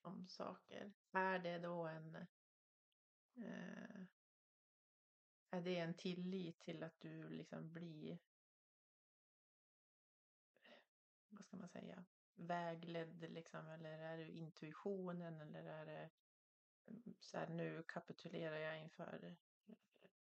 [0.01, 2.15] om saker, är det då en
[3.35, 4.01] eh,
[5.49, 8.19] är det en tillit till att du liksom blir
[11.29, 16.09] vad ska man säga vägledd liksom eller är det intuitionen eller är det
[16.85, 19.35] mm, så här nu kapitulerar jag inför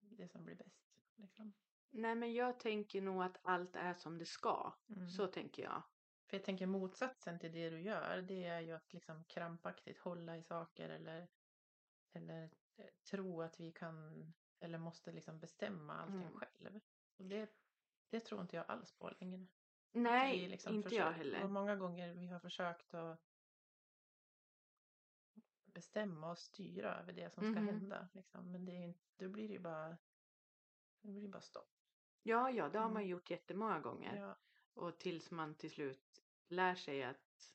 [0.00, 1.52] det som blir bäst liksom.
[1.90, 4.72] Nej, men jag tänker nog att allt är som det ska.
[4.88, 5.08] Mm.
[5.08, 5.82] Så tänker jag.
[6.26, 10.36] För jag tänker motsatsen till det du gör, det är ju att liksom krampaktigt hålla
[10.36, 11.28] i saker eller,
[12.12, 16.32] eller eh, tro att vi kan eller måste liksom bestämma allting Mm.
[16.40, 16.80] själv.
[17.16, 17.50] Och det,
[18.10, 19.46] det tror inte jag alls på längre.
[19.92, 21.44] Nej, liksom inte jag försöker- heller.
[21.44, 23.20] Och många gånger vi har försökt att
[25.64, 27.66] bestämma och styra över det som ska Mhm.
[27.68, 28.08] hända.
[28.12, 28.52] Liksom.
[28.52, 29.96] Men det är då blir det ju bara,
[31.00, 31.79] det blir bara stopp.
[32.22, 32.94] Ja, ja, det har Mm.
[32.94, 34.16] man gjort jättemånga gånger.
[34.16, 34.38] Ja.
[34.74, 37.52] Och tills man till slut lär sig att...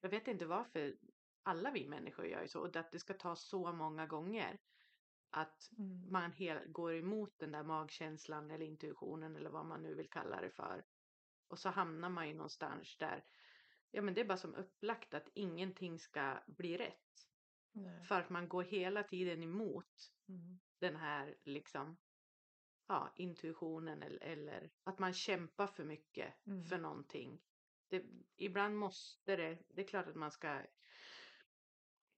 [0.00, 0.96] Jag vet inte varför
[1.42, 2.60] alla vi människor gör ju så.
[2.60, 4.58] Och att det ska ta så många gånger.
[5.30, 6.12] Att Mm.
[6.12, 10.40] man hel, går emot den där magkänslan eller intuitionen eller vad man nu vill kalla
[10.40, 10.84] det för.
[11.48, 13.24] Och så hamnar man ju någonstans där.
[13.90, 17.26] Ja men det är bara som upplagt att ingenting ska bli rätt.
[17.72, 18.04] Nej.
[18.04, 20.58] För att man går hela tiden emot Mm.
[20.78, 21.96] den här liksom
[22.88, 26.64] ja, intuitionen eller, eller att man kämpar för mycket Mm.
[26.64, 27.40] för någonting.
[27.88, 28.04] Det,
[28.36, 30.62] ibland måste det, det är klart att man ska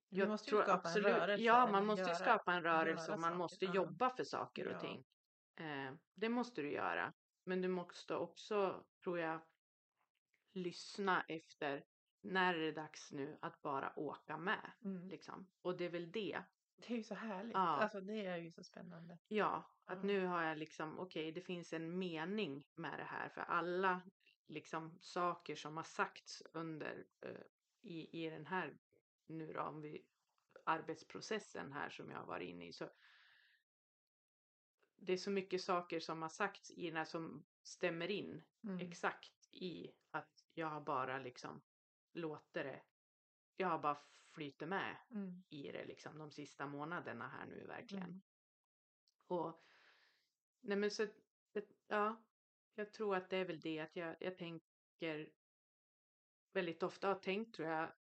[0.09, 1.43] Du måste ju skapa en rörelse.
[1.45, 3.37] Ja, man måste göra- skapa en rörelse och man saker.
[3.39, 3.75] måste Ja.
[3.75, 4.81] jobba för saker och Ja.
[4.81, 5.05] ting.
[5.57, 7.13] Eh, det måste du göra.
[7.45, 9.41] Men du måste också, tror jag,
[10.53, 11.85] lyssna efter
[12.21, 14.71] när är det dags nu att bara åka med.
[14.85, 15.09] Mm.
[15.09, 15.47] Liksom.
[15.63, 16.43] Och det är väl det.
[16.77, 17.55] Det är ju så härligt.
[17.55, 17.61] Ja.
[17.61, 19.19] Alltså det är ju så spännande.
[19.29, 20.05] Ja, att Ja.
[20.07, 23.29] nu har jag liksom, okej, det finns en mening med det här.
[23.29, 24.01] För alla
[24.47, 27.31] liksom saker som har sagts under eh,
[27.83, 28.79] i, i den här,
[29.27, 30.05] nu då, om vi,
[30.65, 32.73] arbetsprocessen här som jag har varit inne i.
[32.73, 32.91] Så
[34.97, 38.79] det är så mycket saker som har sagts i den här som stämmer in Mm.
[38.81, 41.63] exakt i att jag har bara liksom
[42.13, 42.83] låtit det,
[43.57, 43.99] jag har bara
[44.31, 45.43] flyter med Mm.
[45.49, 48.05] i det liksom de sista månaderna här nu verkligen.
[48.05, 48.21] Mm.
[49.27, 49.63] Och
[50.61, 51.07] nej men så,
[51.87, 52.23] ja,
[52.75, 55.33] jag tror att det är väl det att jag, jag tänker
[56.53, 57.93] väldigt ofta har tänkt tror jag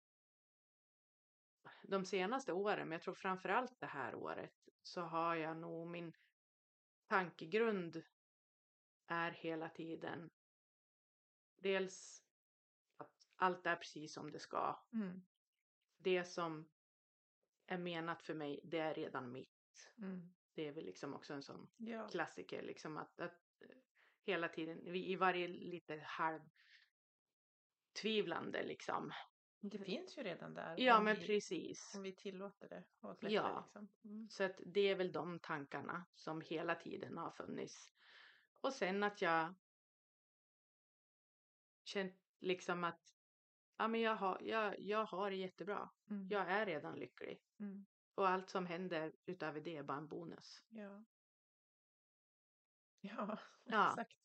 [1.82, 6.12] de senaste åren, men jag tror framförallt det här året så har jag nog min
[7.06, 8.02] tankegrund
[9.06, 10.30] är hela tiden
[11.56, 12.24] dels
[12.96, 14.84] att allt är precis som det ska.
[14.92, 15.22] Mm.
[15.96, 16.68] Det som
[17.66, 19.92] är menat för mig, det är redan mitt.
[19.98, 20.34] Mm.
[20.60, 22.08] Det är väl liksom också en sån Ja.
[22.08, 23.40] klassiker liksom att, att
[24.22, 26.40] hela tiden vi- i varje lite halv
[28.02, 29.12] tvivlande liksom.
[29.60, 30.74] Det finns ju redan där.
[30.78, 31.92] Ja men vi, precis.
[31.96, 33.60] Om vi tillåter det och släpper Ja.
[33.64, 33.88] liksom.
[34.04, 34.28] Mm.
[34.30, 37.92] Så att det är väl de tankarna som hela tiden har funnits.
[38.60, 39.54] Och sen att jag
[41.84, 43.14] känt liksom att
[43.76, 45.90] ja, men jag, har, jag, jag har det jättebra.
[46.10, 46.28] Mm.
[46.30, 47.42] Jag är redan lycklig.
[47.60, 47.86] Mm.
[48.14, 50.64] Och allt som händer utöver det är bara en bonus.
[50.68, 51.04] Ja.
[53.00, 53.90] Ja, Ja.
[53.90, 54.16] exakt.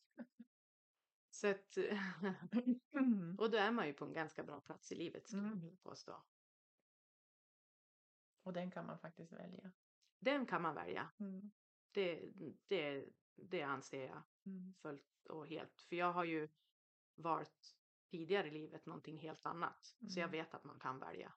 [1.30, 1.76] Så att,
[2.92, 3.36] Mm.
[3.38, 5.60] och då är man ju på en ganska bra plats i livet skulle jag Mm.
[5.60, 6.24] vilja påstå.
[8.42, 9.72] Och den kan man faktiskt välja.
[10.18, 11.12] Den kan man välja.
[11.18, 11.52] Mm.
[11.90, 12.32] Det,
[12.68, 14.74] det, det anser jag Mm.
[14.82, 15.80] fullt och helt.
[15.80, 16.48] För jag har ju
[17.14, 17.76] valt
[18.10, 19.84] tidigare i livet någonting helt annat.
[19.84, 20.30] Så jag Mm.
[20.30, 21.34] vet att man kan välja.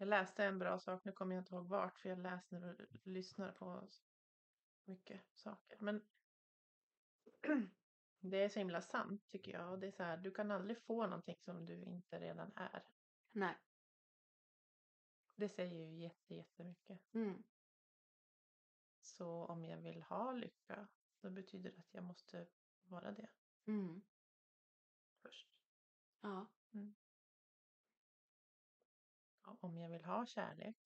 [0.00, 2.88] Jag läste en bra sak, nu kommer jag inte ihåg vart, för jag läste du
[3.02, 3.88] lyssnar på
[4.84, 5.78] mycket saker.
[5.80, 6.06] Men
[8.20, 9.70] det är så himla sant tycker jag.
[9.70, 12.82] Och det är så här, du kan aldrig få någonting som du inte redan är.
[13.32, 13.58] Nej.
[15.36, 17.14] Det säger ju jätte, jättemycket.
[17.14, 17.42] Mm.
[19.00, 20.88] Så om jag vill ha lycka,
[21.20, 22.46] då betyder det att jag måste
[22.84, 23.30] vara det
[23.66, 24.02] Mm.
[25.22, 25.48] först.
[26.20, 26.46] Ja.
[29.60, 30.76] Om jag vill ha kärlek,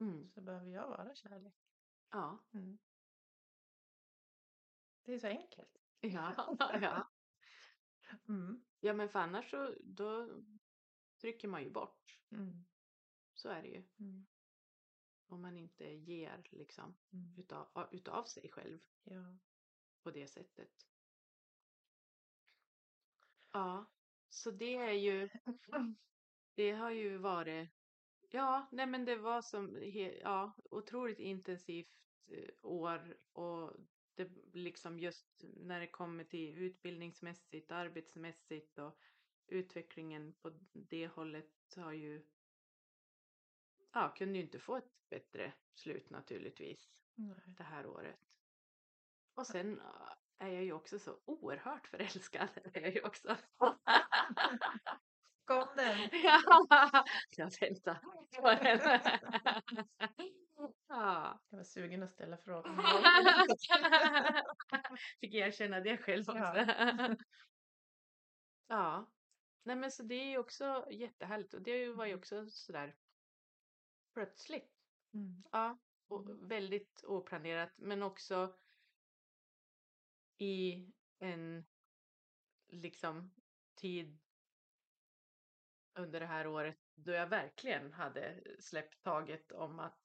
[0.00, 0.30] Mm.
[0.30, 1.54] så behöver jag vara kärlek.
[2.10, 2.44] Ja.
[2.54, 2.78] Mm.
[5.02, 5.78] Det är så enkelt.
[6.00, 6.56] Ja.
[6.82, 7.12] ja.
[8.28, 8.64] Mm.
[8.80, 10.42] Ja men för annars så då
[11.20, 12.20] trycker man ju bort.
[12.30, 12.64] Mm.
[13.34, 13.84] Så är det ju.
[13.98, 14.26] Mm.
[15.26, 17.38] Om man inte ger liksom Mm.
[17.38, 19.38] utav, utav sig själv Ja.
[20.02, 20.88] på det sättet.
[23.52, 23.86] Ja,
[24.28, 25.28] så det är ju,
[26.54, 27.70] det har ju varit,
[28.32, 29.78] ja, nej men det var som,
[30.22, 33.72] ja, otroligt intensivt eh, år och
[34.14, 38.98] det liksom just när det kommer till utbildningsmässigt, arbetsmässigt och
[39.46, 42.26] utvecklingen på det hållet har ju,
[43.92, 47.36] ja, kunde ju inte få ett bättre slut naturligtvis Nej.
[47.46, 48.20] det här året.
[49.34, 52.48] Och sen äh, är jag ju också så oerhört förälskad.
[52.74, 53.36] är jag ju också.
[55.44, 55.98] Kom den!
[56.22, 57.04] ja,
[57.36, 57.94] jag väntar
[58.40, 58.80] på den.
[60.88, 61.40] ja.
[61.48, 62.76] Jag var sugen att ställa frågan.
[65.20, 66.38] Fick erkänna det själv också.
[66.38, 67.16] Ja.
[68.66, 69.12] ja.
[69.62, 72.96] Nej men så det är ju också jättehärligt och det var ju också sådär
[74.14, 74.72] plötsligt.
[75.14, 75.42] Mm.
[75.52, 75.78] Ja,
[76.08, 76.48] och Mm.
[76.48, 78.56] väldigt oplanerat men också
[80.38, 80.86] i
[81.18, 81.64] en
[82.68, 83.34] liksom
[83.74, 84.21] tid
[85.94, 89.98] under det här året då jag verkligen hade släppt taget om att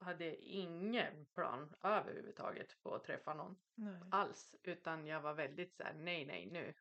[0.00, 4.00] hade ingen plan överhuvudtaget på att träffa någon Nej.
[4.10, 6.74] alls utan jag var väldigt så här nej nej nu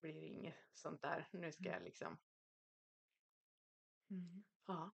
[0.00, 1.72] blir det inget sånt där nu ska Mm.
[1.74, 2.18] jag liksom
[4.10, 4.44] Mm.
[4.66, 4.90] Ja.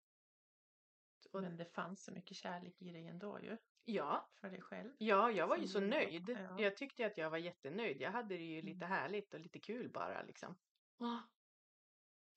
[1.32, 3.56] Och, Men det fanns så mycket kärlek i dig ändå ju.
[3.84, 4.92] ja, För dig själv.
[4.98, 6.28] ja, jag var ju så nöjd.
[6.28, 6.60] ja.
[6.60, 8.00] Jag tyckte att jag var jättenöjd.
[8.00, 8.88] Jag hade det ju lite Mm.
[8.88, 10.58] härligt och lite kul bara liksom.
[10.98, 11.22] ja.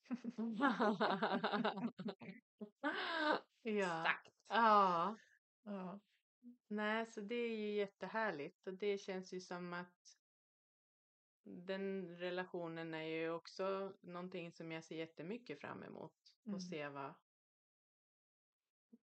[3.64, 4.34] Exakt.
[4.48, 5.18] Ja.
[5.64, 6.00] Ja.
[6.68, 10.18] Nej, så det är ju jättehärligt och det känns ju som att
[11.44, 16.14] den relationen är ju också någonting som jag ser jättemycket fram emot
[16.46, 16.56] Mm.
[16.56, 17.14] och se vad,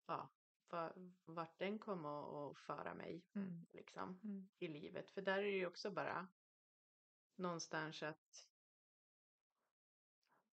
[0.06, 0.32] ja,
[0.68, 3.66] vad, vart den kommer att föra mig Mm.
[3.72, 4.48] liksom Mm.
[4.58, 5.10] i livet.
[5.10, 6.28] För där är det ju också bara
[7.36, 8.48] någonstans att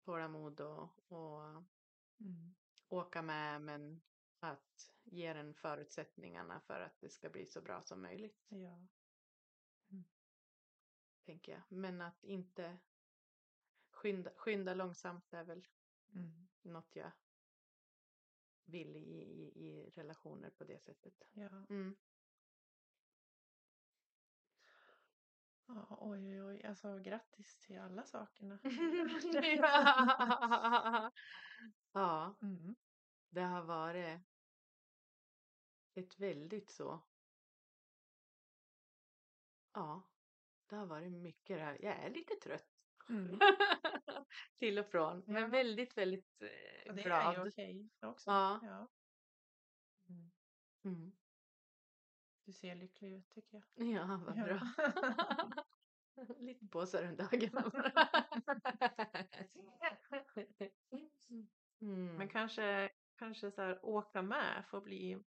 [0.09, 1.65] tålamod och, och
[2.21, 2.55] Mm.
[2.89, 4.01] åka med men
[4.41, 8.47] att ge den förutsättningarna för att det ska bli så bra som möjligt.
[8.49, 8.87] Ja.
[11.25, 11.63] tänker jag.
[11.69, 12.79] Men att inte
[13.91, 15.67] skynda, skynda långsamt är väl
[16.15, 16.49] Mm.
[16.63, 17.11] något jag
[18.65, 21.29] vill i, i, i relationer på det sättet.
[21.33, 21.67] Ja.
[21.71, 21.97] Mm.
[25.69, 25.97] Ja.
[26.01, 26.65] Oj, oj, oj.
[26.65, 28.59] Alltså grattis till alla sakerna.
[29.59, 31.13] ja.
[31.93, 32.77] ja, Mm.
[33.31, 34.21] det har varit
[35.95, 37.03] ett väldigt så.
[39.73, 40.11] Ja,
[40.67, 41.85] det har varit mycket det här.
[41.85, 42.67] Jag är lite trött
[43.09, 43.39] Mm.
[44.59, 45.33] till och från, Ja.
[45.33, 47.35] men väldigt, väldigt Och eh, det är glad.
[47.35, 48.31] ju okej också.
[48.31, 48.61] Ja.
[48.63, 48.89] Ja.
[50.85, 51.13] Mm.
[52.49, 53.89] Du ser lycklig ut tycker jag.
[53.89, 54.61] Ja, vad bra.
[56.39, 57.73] Lite påsar under ögonen.
[61.81, 62.17] mm.
[62.17, 65.25] Men kanske, kanske så här, åka med får bli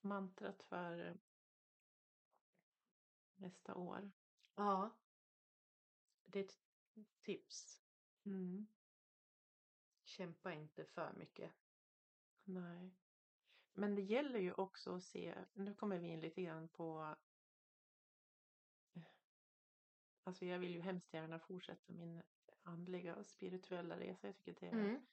[0.00, 1.16] mantrat för
[3.36, 4.10] nästa år.
[4.54, 4.98] Ja.
[6.24, 6.58] Det är ett
[7.22, 7.82] tips.
[8.24, 8.66] Mm.
[10.04, 11.52] Kämpa inte för mycket.
[12.44, 12.96] Nej.
[13.78, 17.16] Men det gäller ju också att se, nu kommer vi in lite grann på
[20.24, 22.22] Alltså jag vill ju hemskt gärna fortsätta min
[22.62, 24.26] andliga och spirituella resa.
[24.26, 25.06] Jag tycker det är Mm.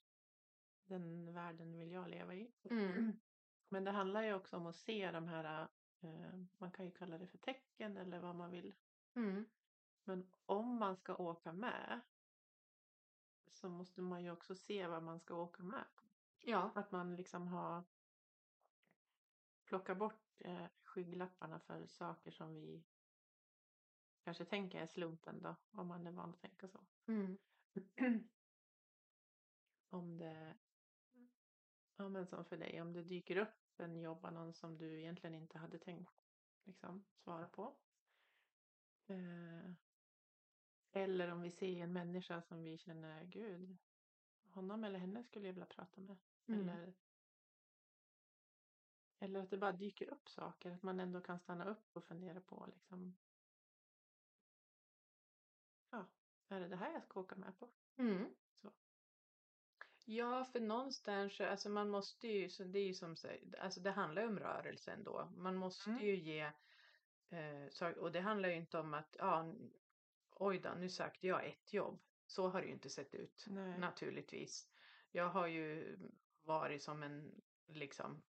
[0.85, 2.51] den världen vill jag leva i.
[2.63, 3.11] Mm.
[3.69, 5.67] Men det handlar ju också om att se de här,
[6.01, 8.75] eh, man kan ju kalla det för tecken eller vad man vill.
[9.13, 9.45] Mm.
[10.03, 12.01] Men om man ska åka med
[13.47, 15.85] så måste man ju också se vad man ska åka med.
[16.39, 16.71] Ja.
[16.75, 17.83] Att man liksom har
[19.65, 22.83] plockat bort eh, skygglapparna för saker som vi
[24.23, 26.85] kanske tänker är slumpen då, om man är van att tänka så.
[27.07, 27.37] Mm.
[29.89, 30.57] om det,
[31.95, 35.57] ja men som för dig, om det dyker upp en jobbannons som du egentligen inte
[35.57, 36.11] hade tänkt
[36.63, 37.75] liksom svara på.
[39.07, 39.71] Eh,
[40.91, 43.77] eller om vi ser en människa som vi känner, gud,
[44.49, 46.17] honom eller henne skulle jag vilja prata med.
[46.47, 46.59] Mm.
[46.59, 46.93] Eller,
[49.19, 52.41] eller att det bara dyker upp saker, att man ändå kan stanna upp och fundera
[52.41, 53.17] på liksom,
[55.89, 56.05] ja,
[56.49, 57.69] är det det här jag ska åka med på?
[57.97, 58.35] Mm.
[58.61, 58.71] Så.
[60.05, 63.15] Ja, för någonstans, alltså man måste ju, så det är ju som
[63.59, 65.31] alltså det handlar ju om rörelse ändå.
[65.37, 66.05] Man måste Mm.
[66.05, 66.51] ju ge,
[67.29, 69.53] eh, och det handlar ju inte om att, ja,
[70.31, 71.99] oj då, nu sökte jag ett jobb.
[72.27, 73.79] Så har det ju inte sett ut, Nej.
[73.79, 74.69] naturligtvis.
[75.11, 75.97] Jag har ju
[76.43, 78.21] varit som en, liksom,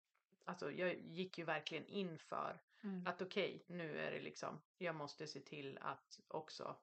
[0.45, 3.07] alltså jag gick ju verkligen in för Mm.
[3.07, 6.77] att okej, nu är det liksom, jag måste se till att också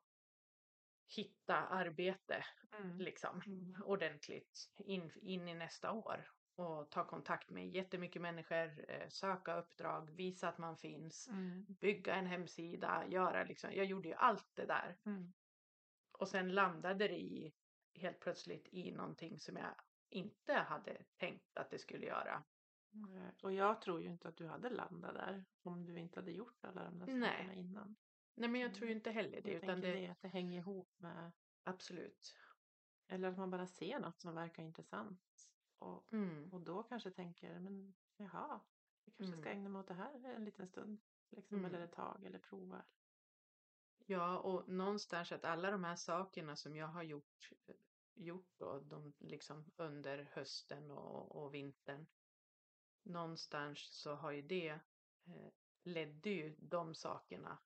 [1.16, 2.46] hitta arbete
[2.80, 2.98] Mm.
[2.98, 3.84] liksom Mm.
[3.86, 10.12] ordentligt in, in i nästa år och ta kontakt med jättemycket människor, eh, söka uppdrag,
[10.12, 11.66] visa att man finns, Mm.
[11.82, 15.34] bygga en hemsida, göra liksom, jag gjorde ju allt det där Mm.
[16.12, 17.54] och sen landade det i
[17.94, 19.76] helt plötsligt i någonting som jag
[20.10, 22.44] inte hade tänkt att det skulle göra.
[23.44, 26.64] Och jag tror ju inte att du hade landat där om du inte hade gjort
[26.66, 27.96] alla de där sakerna innan.
[28.36, 28.76] Nej men jag Mm.
[28.76, 31.32] tror ju inte heller det Jag utan det, det, att det hänger ihop med,
[31.64, 32.36] absolut.
[33.08, 35.50] eller att man bara ser något som verkar intressant.
[35.80, 36.54] Och, Mm.
[36.54, 38.60] och då kanske tänker, men jaha,
[39.06, 39.58] jag kanske ska Mm.
[39.58, 41.02] ägna mig åt det här en liten stund.
[41.30, 41.66] Liksom, Mm.
[41.76, 42.84] Eller ett tag, eller prova.
[44.06, 47.52] Ja, och någonstans att alla de här sakerna som jag har gjort,
[48.14, 52.06] gjort då, de liksom under hösten och, och vintern.
[53.04, 54.70] Någonstans så har ju det
[55.26, 55.52] eh,
[55.84, 57.58] ledde ju de sakerna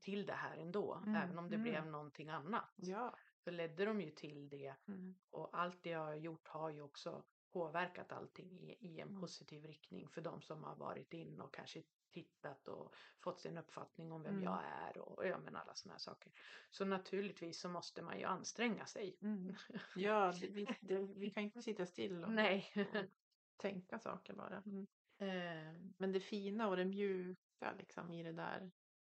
[0.00, 1.62] till det här ändå, Mm, även om det mm.
[1.70, 2.72] blev någonting annat.
[2.76, 3.16] Ja.
[3.44, 5.14] Så ledde de ju till det Mm.
[5.30, 9.20] och allt det jag har gjort har ju också påverkat allting i, i en Mm.
[9.20, 14.12] positiv riktning för de som har varit in och kanske tittat och fått sin uppfattning
[14.12, 14.44] om vem Mm.
[14.44, 16.32] jag är och ja, men alla sådana här saker.
[16.70, 19.18] Så naturligtvis så måste man ju anstränga sig.
[19.22, 19.54] Mm.
[19.96, 22.72] Ja, vi, det, vi kan inte sitta still och, Nej.
[22.76, 23.19] och
[23.60, 24.62] tänka saker bara.
[24.66, 24.86] Mm.
[25.18, 28.70] Eh, Men det fina och det mjuka liksom i det där,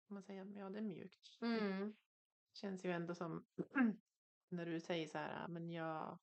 [0.07, 1.39] man säger, ja det är mjukt.
[1.41, 1.97] mm.
[2.53, 3.47] känns ju ändå som
[4.49, 6.19] när du säger så här, "Ah, men jag,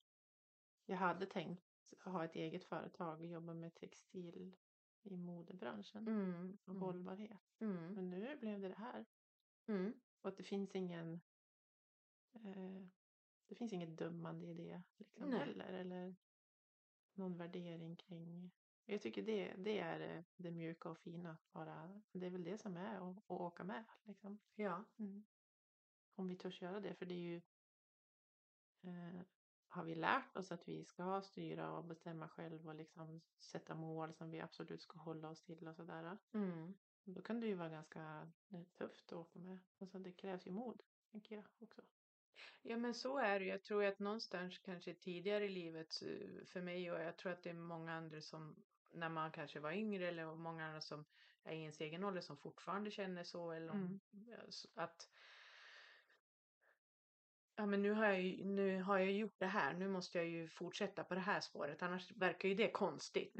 [0.85, 4.57] jag hade tänkt ha ett eget företag och jobba med textil
[5.03, 6.57] i modebranschen Mm.
[6.65, 6.81] och Mm.
[6.81, 7.55] hållbarhet.
[7.59, 7.93] Mm.
[7.93, 9.05] Men nu blev det det här.
[9.67, 9.93] Mm.
[10.21, 11.21] Och att det finns ingen
[12.33, 12.81] eh,
[13.47, 15.73] det finns inget dömande i det liksom heller.
[15.73, 16.15] Eller
[17.13, 18.51] någon värdering kring.
[18.85, 21.31] Jag tycker det, det är det, det mjuka och fina.
[21.31, 23.83] Att bara, det är väl det som är att, att åka med.
[24.03, 24.39] Liksom.
[24.55, 24.83] Ja.
[24.97, 25.23] Mm.
[26.15, 26.95] Om vi törs göra det.
[26.95, 27.41] För det är ju
[28.83, 29.21] eh,
[29.71, 34.13] har vi lärt oss att vi ska styra och bestämma själv och liksom sätta mål
[34.13, 36.17] som vi absolut ska hålla oss till och sådär.
[36.33, 36.73] Mm.
[37.03, 39.59] Då kan det ju vara ganska eh, tufft att åka med.
[39.79, 40.81] Alltså det krävs ju mod,
[41.11, 41.81] tänker jag också.
[42.61, 43.45] Ja men så är det.
[43.45, 47.43] Jag tror att någonstans kanske tidigare i livet eh, för mig och jag tror att
[47.43, 48.55] det är många andra som
[48.93, 51.05] när man kanske var yngre eller många andra som
[51.43, 54.39] är i ens egen ålder som fortfarande känner så eller om, Mm.
[54.73, 55.09] att
[57.55, 60.27] ja men nu har jag ju, nu har jag gjort det här, nu måste jag
[60.27, 63.35] ju fortsätta på det här spåret annars verkar ju det konstigt.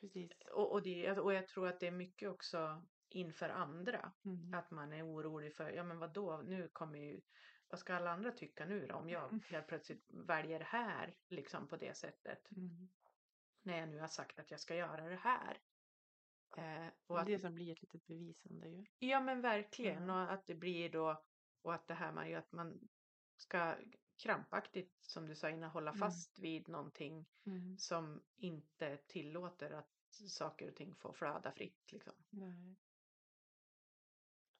[0.00, 0.30] Precis.
[0.52, 4.12] Och, och, det, och jag tror att det är mycket också inför andra.
[4.24, 4.54] Mm.
[4.54, 7.20] Att man är orolig för, ja men vad då nu kommer ju,
[7.74, 9.40] vad ska alla andra tycka nu då om jag Mm.
[9.48, 12.50] helt plötsligt väljer det här liksom på det sättet.
[12.50, 12.88] Mm.
[13.62, 15.58] När jag nu har sagt att jag ska göra det här.
[16.56, 18.84] Eh, och att, det som blir ett litet bevisande ju.
[18.98, 20.22] ja men verkligen Ja.
[20.24, 21.22] och att det blir då,
[21.62, 22.88] och att det här ju att man
[23.36, 23.74] ska
[24.16, 26.00] krampaktigt som du sa innan hålla Mm.
[26.00, 27.78] fast vid någonting Mm.
[27.78, 29.90] som inte tillåter att
[30.28, 32.14] saker och ting får flöda fritt liksom.
[32.30, 32.76] Nej.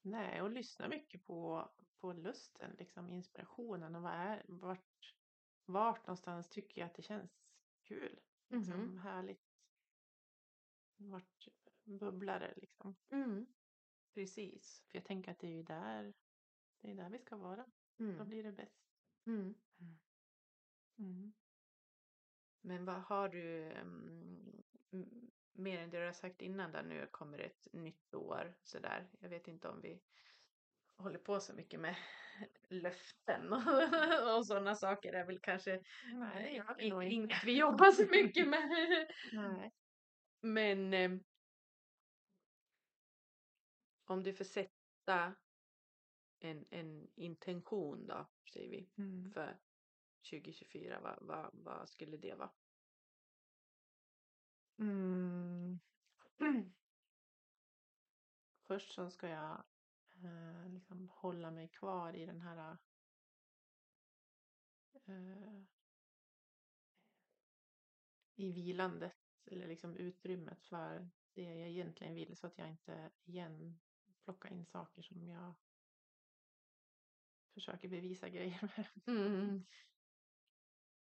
[0.05, 5.17] Nej, och lyssna mycket på, på lusten, liksom inspirationen och vad är, vart,
[5.65, 7.45] vart någonstans tycker jag att det känns
[7.89, 8.99] kul, liksom Mhm.
[8.99, 9.45] härligt.
[10.97, 11.49] Vart
[11.85, 12.97] bubblar det liksom?
[13.11, 13.47] Mm.
[14.15, 14.85] Precis.
[14.91, 16.15] För jag tänker att det är ju där,
[16.81, 17.71] det är där vi ska vara.
[17.97, 18.29] Då Mm.
[18.29, 18.85] blir det bäst.
[19.27, 19.55] Mm.
[20.99, 21.33] Mm.
[22.61, 27.39] Men vad har du mm, mer än det du har sagt innan där nu kommer
[27.39, 29.11] ett nytt år sådär.
[29.21, 30.03] Jag vet inte om vi
[30.97, 31.97] håller på så mycket med
[32.69, 33.63] löften och,
[34.37, 35.83] och sådana saker är väl kanske
[36.15, 37.05] Nej, inte.
[37.05, 38.69] inget vi jobbar så mycket med.
[39.33, 39.73] Nej.
[40.41, 41.11] Men eh,
[44.05, 45.35] om du får sätta
[46.39, 49.31] en, en intention då, säger vi, Mm.
[49.31, 49.59] för
[50.31, 52.51] 2024, vad, vad, vad skulle det vara?
[54.79, 55.81] Mm.
[58.66, 59.64] Först så ska jag
[60.25, 62.77] eh, liksom hålla mig kvar i den här
[65.07, 65.62] eh,
[68.37, 73.81] i vilandet eller liksom utrymmet för det jag egentligen vill så att jag inte igen
[74.25, 75.55] plockar in saker som jag
[77.55, 79.16] försöker bevisa grejer med.
[79.16, 79.66] Mm.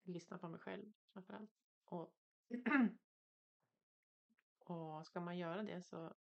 [0.02, 1.50] Lyssna på mig själv framförallt.
[1.84, 2.14] Och,
[4.70, 6.14] och ska man göra det så,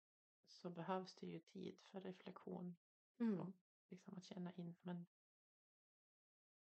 [0.48, 2.76] så behövs det ju tid för reflektion
[3.20, 3.54] Mm.
[3.89, 4.76] liksom att känna in.
[4.82, 5.06] Men,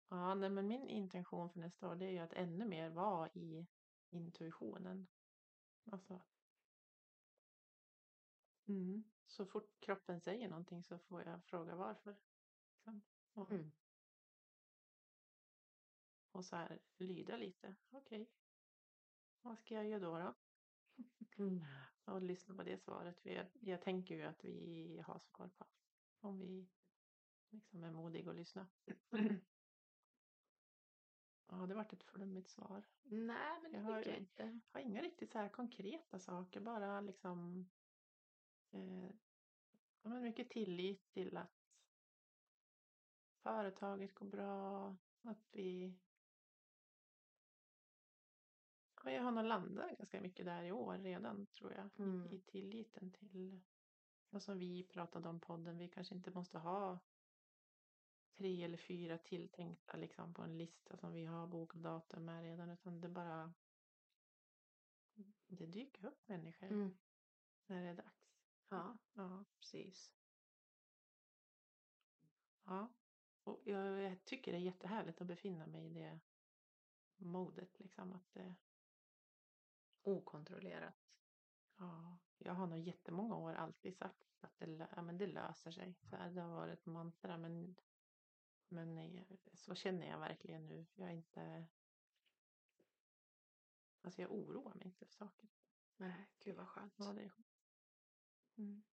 [0.07, 3.29] ja, nej, men min intention för nästa år det är ju att ännu mer vara
[3.33, 3.67] i
[4.09, 5.07] intuitionen.
[5.91, 6.21] Alltså,
[8.67, 12.15] mm, så fort kroppen säger någonting så får jag fråga varför.
[12.73, 13.01] Liksom.
[13.33, 13.71] Och, Mm.
[16.31, 17.75] och så här lyda lite.
[17.89, 18.29] Okej,
[19.41, 20.17] vad ska jag göra då?
[20.17, 20.35] då?
[21.37, 21.59] Mm.
[22.05, 23.19] Och lyssna på det svaret.
[23.19, 25.93] För jag, jag tänker ju att vi har svar på allt.
[26.19, 26.69] Om vi
[27.49, 28.67] liksom är modiga och lyssna.
[31.47, 32.83] Ja, det vart ett flummigt svar.
[33.01, 34.43] Nej, men det Jag har- tycker jag inte.
[34.43, 37.69] Jag har inga riktigt så här konkreta saker, bara liksom
[38.71, 39.09] eh,
[40.01, 41.69] men mycket tillit till att
[43.43, 45.99] företaget går bra, att vi
[49.03, 52.27] ja, jag har nog landat ganska mycket där i år redan tror jag, Mm.
[52.31, 53.61] i, i tilliten till
[54.29, 56.99] och som vi pratade om podden, vi kanske inte måste ha
[58.37, 62.69] tre eller fyra tilltänkta liksom på en lista som vi har bokat datum med redan,
[62.69, 63.53] utan det bara
[65.47, 66.97] det dyker upp människor Mm.
[67.65, 68.35] när det är dags.
[68.69, 70.13] Ja, Ja, precis.
[72.63, 72.93] ja.
[73.43, 76.19] Och jag, jag tycker det är jättehärligt att befinna mig i det
[77.17, 78.55] modet liksom att det,
[80.03, 80.95] Okontrollerat.
[81.77, 85.95] ja, jag har nog jättemånga år alltid sagt att det, ja, men det löser sig.
[86.09, 87.75] Så här, det har varit ett mantra men,
[88.67, 89.23] men eh,
[89.53, 90.85] så känner jag verkligen nu.
[90.95, 91.67] Jag är inte...
[94.01, 95.49] Alltså jag oroar mig inte för saker.
[95.97, 96.93] Nej, gud vad skönt.
[96.97, 97.47] Ja, det är skönt.
[98.57, 98.83] Mm.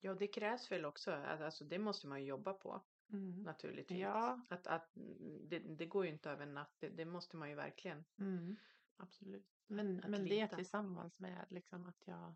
[0.00, 2.82] Ja, det krävs väl också, alltså det måste man ju jobba på
[3.12, 3.42] Mm.
[3.42, 3.98] naturligtvis.
[3.98, 4.40] Ja.
[4.48, 7.48] Att, att mm, det, det går ju inte över en natt, det, det måste man
[7.48, 8.04] ju verkligen.
[8.18, 8.56] Mm.
[8.96, 9.62] Absolut.
[9.66, 12.34] Men, att men det tillsammans med liksom att jag...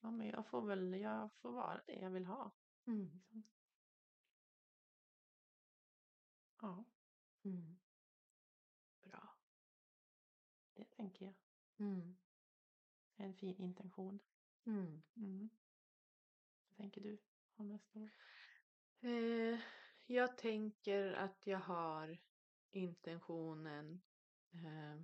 [0.00, 2.52] Ja, men jag får väl jag får vara det jag vill ha.
[2.86, 3.44] Liksom.
[6.60, 6.84] Ja,
[7.44, 7.78] Mm.
[9.02, 9.28] Bra.
[10.74, 11.34] det tänker jag.
[11.78, 12.16] Mm.
[13.16, 14.20] En fin intention.
[14.64, 15.02] Mm.
[15.16, 15.50] Mm.
[16.68, 17.18] Vad tänker du
[17.54, 18.10] om nästa år?
[19.00, 19.60] Eh,
[20.06, 22.18] jag tänker att jag har
[22.70, 24.02] intentionen
[24.52, 25.02] eh,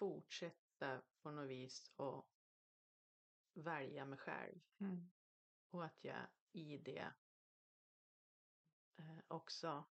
[0.00, 2.28] fortsätta på något vis och
[3.52, 5.10] välja mig själv Mm.
[5.70, 7.12] och att jag i det
[8.96, 9.84] eh, också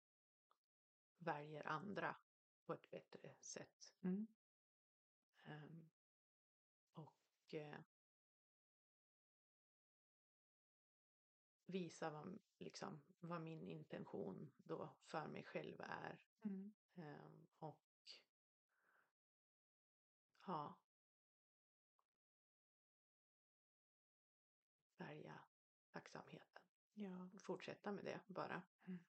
[1.19, 2.17] väljer andra
[2.65, 3.95] på ett bättre sätt.
[4.01, 4.27] Mm.
[5.45, 5.91] Ehm,
[6.95, 7.81] och eh,
[11.67, 16.21] visa vad, liksom, vad min intention då för mig själv är.
[16.43, 16.73] Mm.
[16.95, 17.86] Ehm, och
[20.47, 20.75] ja.
[24.97, 25.41] Välja
[25.93, 26.63] tacksamheten.
[26.95, 27.29] Ja.
[27.39, 28.63] Fortsätta med det bara.
[28.85, 29.05] Mm.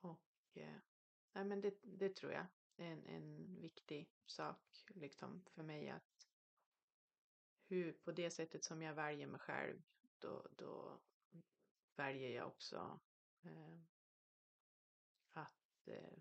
[0.00, 0.78] Och eh,
[1.32, 2.46] nej, men det, det tror jag
[2.76, 6.28] är en, en viktig sak liksom för mig att
[7.68, 9.82] hur, på det sättet som jag väljer mig själv
[10.18, 11.00] då, då
[11.96, 13.00] väljer jag också
[13.42, 13.78] eh,
[15.32, 16.18] att eh,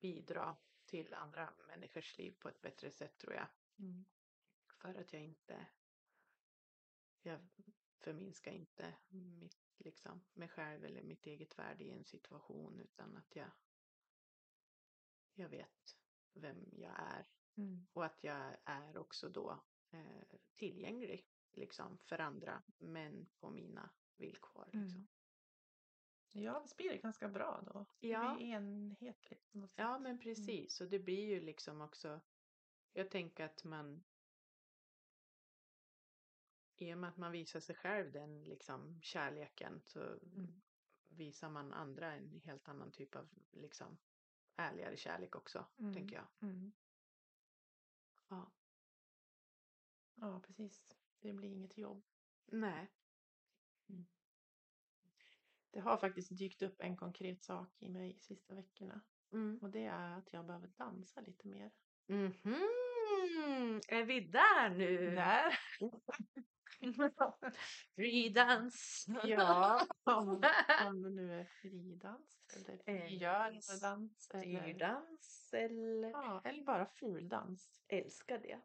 [0.00, 0.56] bidra
[0.90, 3.46] till andra människors liv på ett bättre sätt tror jag.
[3.78, 4.04] Mm.
[4.68, 5.66] För att jag inte
[7.22, 7.40] jag
[7.98, 13.36] förminskar inte mitt, liksom, mig själv eller mitt eget värde i en situation utan att
[13.36, 13.50] jag
[15.34, 15.96] jag vet
[16.32, 17.86] vem jag är Mm.
[17.92, 24.64] och att jag är också då eh, tillgänglig liksom för andra men på mina villkor.
[24.64, 25.00] Liksom.
[25.00, 25.08] Mm.
[26.32, 27.86] Ja, det blir ganska bra då.
[28.00, 28.28] Ja.
[28.28, 30.02] Det blir enhetligt på något Ja sätt.
[30.02, 32.20] men precis och det blir ju liksom också
[32.92, 34.04] jag tänker att man
[36.76, 40.60] i och med att man visar sig själv den liksom kärleken så Mm.
[41.08, 43.98] visar man andra en helt annan typ av liksom
[44.56, 45.94] ärligare kärlek också Mm.
[45.94, 46.26] tänker jag.
[46.48, 46.72] Mm.
[48.28, 48.50] Ja.
[50.14, 50.86] Ja, precis.
[51.20, 52.02] Det blir inget jobb.
[52.46, 52.90] Nej.
[55.70, 59.00] Det har faktiskt dykt upp en konkret sak i mig de sista veckorna.
[59.32, 59.58] Mm.
[59.62, 61.70] Och det är att jag behöver dansa lite mer.
[62.06, 63.80] Mhm.
[63.88, 65.10] Är vi där nu?
[65.10, 65.58] Där!
[67.96, 69.06] Fridans.
[69.24, 70.42] Ja, om,
[70.86, 76.10] om det nu är fridans eller frigörelsedans Styrdans eller?
[76.10, 77.82] ja, eller bara fuldans.
[77.88, 78.60] Älskar det.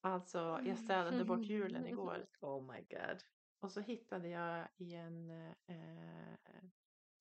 [0.00, 3.22] Alltså, jag städade bort julen igår Oh my god.
[3.64, 5.30] Och så hittade jag i en,
[5.66, 6.34] eh,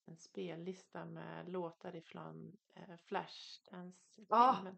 [0.06, 4.78] en spellista med låtar ifrån eh, Flashdance-filmen.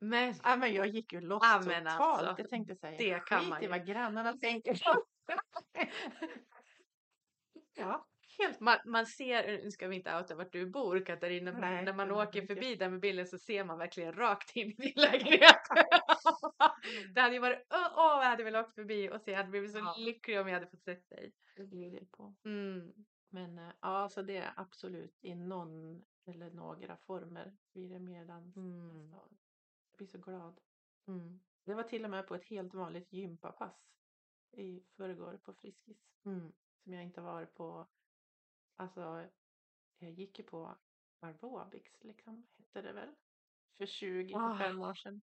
[0.00, 2.00] Men Ja, men jag gick ju loss men totalt.
[2.00, 4.80] alltså, jag tänkte säga, det kan skit man i vad grannarna tänker.
[7.76, 8.06] ja,
[8.46, 11.84] helt man, man ser, nu ska vi inte outa vart du bor Katarina, men Nej,
[11.84, 12.56] när man åker mycket.
[12.56, 15.56] förbi där med bilen så ser man verkligen rakt in i din lägenhet.
[17.14, 19.50] det hade ju varit, åh, åh, jag hade velat åka förbi och se, jag hade
[19.50, 19.94] blivit så Ja.
[19.98, 21.32] lycklig om jag hade fått sett dig.
[21.56, 22.34] det blir på.
[22.44, 22.92] Mm.
[23.32, 28.24] Men eh, ja, så det är absolut i någon eller några former blir det mer
[28.24, 28.56] dans.
[28.56, 29.10] Mm.
[29.10, 29.28] Jag
[29.98, 30.60] blir så glad.
[31.08, 31.40] Mm.
[31.64, 33.76] Det var till och med på ett helt vanligt gympapass
[34.52, 35.98] i förrgår på Friskis.
[36.24, 36.52] Mm.
[36.84, 37.86] Som jag inte varit på.
[38.80, 39.28] Alltså,
[39.98, 40.78] jag gick ju på
[41.20, 43.14] aerobics liksom, hette det väl.
[43.76, 45.20] För 20-25 år sedan.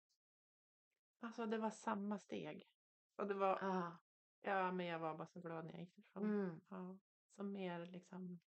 [1.20, 2.70] Alltså det var samma steg.
[3.16, 3.98] Och det var, Ah.
[4.42, 6.24] ja men jag var bara så glad när jag gick ifrån.
[6.24, 6.62] Mm.
[6.70, 6.98] Ja,
[7.36, 8.40] som mer liksom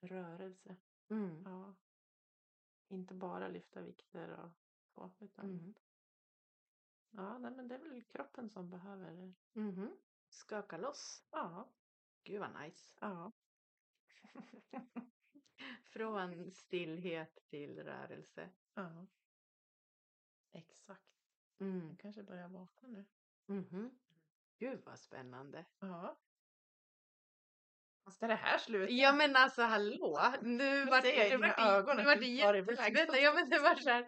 [0.00, 0.76] rörelse.
[1.10, 1.42] Mm.
[1.44, 1.76] Ja.
[2.88, 4.50] Inte bara lyfta vikter och
[4.94, 5.74] så, utan Mm.
[7.10, 9.34] ja, nej, men det är väl kroppen som behöver.
[9.52, 9.96] Mhm.
[10.28, 11.26] Skaka loss.
[11.30, 11.68] Ja,
[12.24, 12.94] Gud vad nice.
[13.00, 13.32] ja.
[15.84, 18.50] Från stillhet till rörelse.
[18.74, 19.06] ja.
[20.52, 21.26] Exakt.
[21.58, 21.88] Mm.
[21.88, 23.04] Jag kanske börjar vakna nu.
[23.46, 23.98] Mhm.
[24.58, 25.64] Gud vad spännande.
[25.78, 26.16] Ja.
[28.10, 28.92] Ska det här sluta?
[28.92, 31.46] Ja men alltså hallå, nu Nu var ser jag i det, var
[33.12, 33.20] det.
[33.20, 34.06] Ja men det var så här,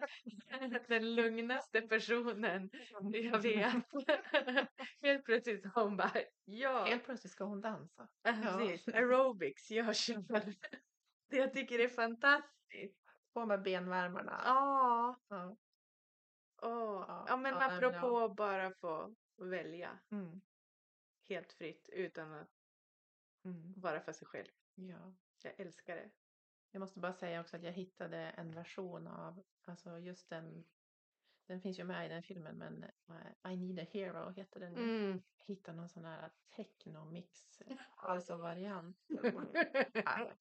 [0.87, 2.69] den lugnaste personen
[3.13, 3.85] jag vet.
[5.01, 6.11] Helt plötsligt så hon bara,
[6.45, 8.07] ja, Helt plötsligt ska hon dansa.
[8.23, 8.33] ja.
[8.43, 8.57] ja.
[8.57, 10.43] precis, aerobics, jag kör.
[11.29, 13.03] Det jag tycker är fantastiskt.
[13.33, 14.41] På med benvärmarna.
[14.45, 15.55] Ja, Ja.
[16.61, 17.05] åh.
[17.07, 20.41] Ja, ja men ja, apropå bara få välja Mm.
[21.29, 22.49] helt fritt utan att
[23.43, 23.73] Mm.
[23.77, 24.47] vara för sig själv.
[24.75, 25.13] ja.
[25.43, 26.09] Jag älskar det.
[26.71, 30.65] Jag måste bara säga också att jag hittade en version av, alltså just den,
[31.45, 32.83] den finns ju med i den filmen men
[33.43, 34.75] eh, I need a hero heter den.
[34.77, 35.21] Mm.
[35.37, 37.61] Jag hittade någon sån här technomix,
[37.95, 38.97] alltså variant.
[39.93, 40.31] Ja,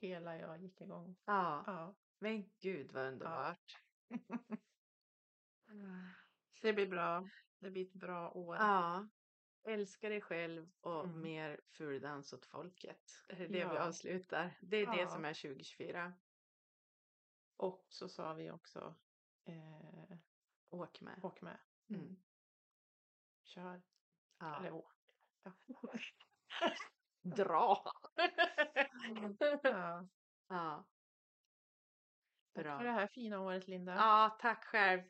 [0.00, 1.16] Hela jag gick igång.
[1.24, 1.94] ja, Ja.
[2.18, 3.78] men gud vad underbart.
[6.62, 7.28] Det blir bra.
[7.58, 8.56] Det blir ett bra år.
[8.56, 9.08] Ja,
[9.64, 11.20] älska dig själv och Mm.
[11.22, 13.24] mer fuldans åt folket.
[13.28, 13.86] Det är det vi Ja.
[13.88, 14.58] avslutar.
[14.60, 15.08] Det är det Ja.
[15.08, 16.12] som är 2024.
[17.56, 18.94] Och så sa vi också,
[19.44, 20.16] eh,
[20.70, 21.20] Åk med.
[21.24, 21.58] åk med.
[21.90, 22.16] Mm.
[23.42, 23.82] Kör.
[24.38, 24.56] Ja.
[24.58, 24.92] Eller åk.
[25.42, 25.52] Ja.
[27.22, 27.84] Dra!
[29.62, 30.08] ja.
[30.48, 30.88] ja.
[32.54, 32.78] Tack Bra.
[32.78, 33.94] för det här fina året Linda.
[33.94, 35.02] Ja, tack själv.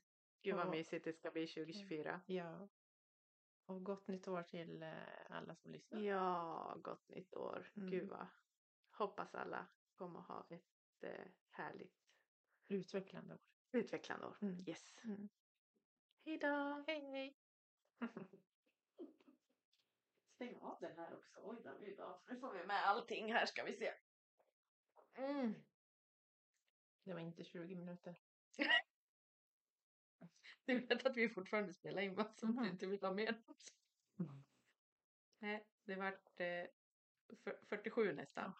[0.43, 2.21] Gud vad mysigt det ska bli 2024.
[2.27, 2.69] Ja.
[3.73, 4.91] Och gott nytt år till eh,
[5.31, 6.01] alla som lyssnar.
[6.01, 7.71] Ja, gott nytt år.
[7.77, 7.91] Mm.
[7.91, 8.27] Gud vad.
[8.91, 11.97] Hoppas alla kommer ha ett eh, härligt
[12.69, 13.41] Utvecklande år.
[13.73, 14.37] utvecklande år.
[14.43, 14.65] Mm.
[14.69, 14.95] Yes.
[15.05, 15.29] Mm.
[16.25, 16.85] Hej då!
[16.87, 17.39] Hej hej!
[20.35, 21.41] Stäng av den här också.
[21.43, 22.23] Oj då, oj då.
[22.29, 23.93] Nu får vi med allting här ska vi se.
[25.15, 25.55] Mm.
[27.05, 28.17] Det var inte 20 minuter.
[30.67, 33.35] Du vet att vi fortfarande spelar in vad som du inte vill ha med.
[35.39, 36.67] Nej, det vart eh,
[37.45, 38.53] fyr- 47 nästan.